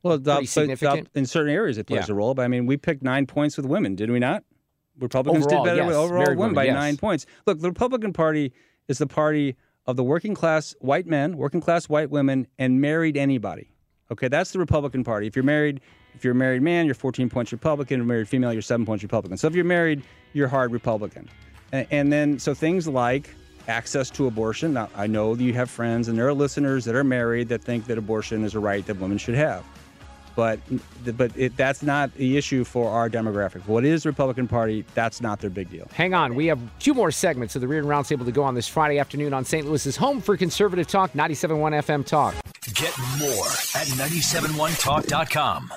Well, 0.04 0.18
Dobbs. 0.18 0.54
Dobbs- 0.54 1.08
in 1.14 1.26
certain 1.26 1.54
areas 1.54 1.78
it 1.78 1.86
plays 1.86 2.08
Yeah. 2.08 2.14
a 2.14 2.16
role. 2.16 2.34
But 2.34 2.44
I 2.44 2.48
mean, 2.48 2.66
we 2.66 2.78
picked 2.78 3.04
nine 3.04 3.28
points 3.28 3.58
with 3.58 3.66
women, 3.66 3.96
did 3.96 4.10
we 4.10 4.20
not? 4.20 4.44
Republicans 5.00 5.46
Overall, 5.46 5.64
did 5.64 5.70
better 5.70 5.82
yes. 5.82 5.88
with 5.88 5.96
overall 5.96 6.24
Married 6.24 6.38
women 6.38 6.40
women, 6.40 6.56
by 6.56 6.64
yes. 6.66 6.76
nine 6.76 6.98
points. 6.98 7.26
Look, 7.46 7.60
the 7.60 7.70
Republican 7.70 8.14
Party 8.14 8.54
is 8.88 8.98
the 8.98 9.08
party 9.08 9.56
of 9.86 9.96
the 9.96 10.04
working 10.04 10.36
class 10.36 10.76
white 10.80 11.08
men, 11.08 11.38
working 11.38 11.62
class 11.62 11.90
white 11.90 12.10
women, 12.10 12.48
and 12.58 12.82
married 12.82 13.18
anybody. 13.18 13.70
Okay, 14.12 14.28
that's 14.28 14.52
the 14.52 14.60
Republican 14.60 15.04
Party. 15.04 15.28
If 15.28 15.36
you're 15.36 15.44
married, 15.44 15.82
if 16.14 16.24
you're 16.24 16.34
a 16.34 16.36
married 16.36 16.62
man, 16.62 16.86
you're 16.86 16.96
14 16.96 17.30
points 17.30 17.52
Republican. 17.52 17.96
If 17.96 18.00
you're 18.00 18.08
married 18.08 18.28
female, 18.28 18.54
you're 18.54 18.62
seven 18.62 18.86
points 18.86 19.04
Republican. 19.04 19.38
So 19.38 19.48
if 19.48 19.56
you're 19.56 19.64
married, 19.64 20.04
you're 20.34 20.50
hard 20.50 20.72
Republican. 20.72 21.30
And, 21.72 21.88
and 21.92 22.14
then 22.14 22.40
so 22.40 22.54
things 22.54 22.88
like 22.88 23.30
access 23.68 24.10
to 24.12 24.28
abortion. 24.28 24.74
Now 24.74 24.90
I 24.96 25.08
know 25.08 25.36
you 25.36 25.54
have 25.54 25.70
friends 25.70 26.08
and 26.08 26.18
there 26.18 26.28
are 26.28 26.34
listeners 26.34 26.86
that 26.86 26.96
are 26.96 27.04
married 27.04 27.48
that 27.50 27.64
think 27.64 27.86
that 27.86 27.98
abortion 27.98 28.44
is 28.44 28.56
a 28.56 28.60
right 28.60 28.86
that 28.86 29.00
women 29.00 29.18
should 29.18 29.36
have. 29.36 29.64
But 30.36 30.60
but 31.18 31.32
it, 31.38 31.58
that's 31.58 31.84
not 31.84 32.14
the 32.16 32.38
issue 32.38 32.64
for 32.64 32.90
our 32.90 33.10
demographic. 33.10 33.68
What 33.68 33.84
is 33.84 34.06
Republican 34.06 34.48
Party? 34.48 34.86
That's 34.94 35.22
not 35.22 35.40
their 35.40 35.50
big 35.50 35.70
deal. 35.70 35.90
Hang 35.94 36.14
on. 36.14 36.36
We 36.36 36.46
have 36.48 36.60
two 36.80 36.94
more 36.94 37.12
segments 37.12 37.56
of 37.56 37.62
the 37.62 37.68
Rear 37.68 37.82
Reardon 37.84 38.18
Roundtable 38.20 38.26
to 38.26 38.32
go 38.32 38.44
on 38.44 38.56
this 38.56 38.68
Friday 38.68 39.00
afternoon 39.00 39.34
on 39.34 39.46
St. 39.46 39.66
Louis's 39.68 39.96
home 39.96 40.22
for 40.22 40.38
conservative 40.38 40.88
talk, 40.88 41.14
97.1 41.14 41.84
FM 41.84 42.06
Talk. 42.06 42.36
Get 42.74 42.98
more 43.20 43.48
at 43.76 43.88
971talk.com. 43.88 45.74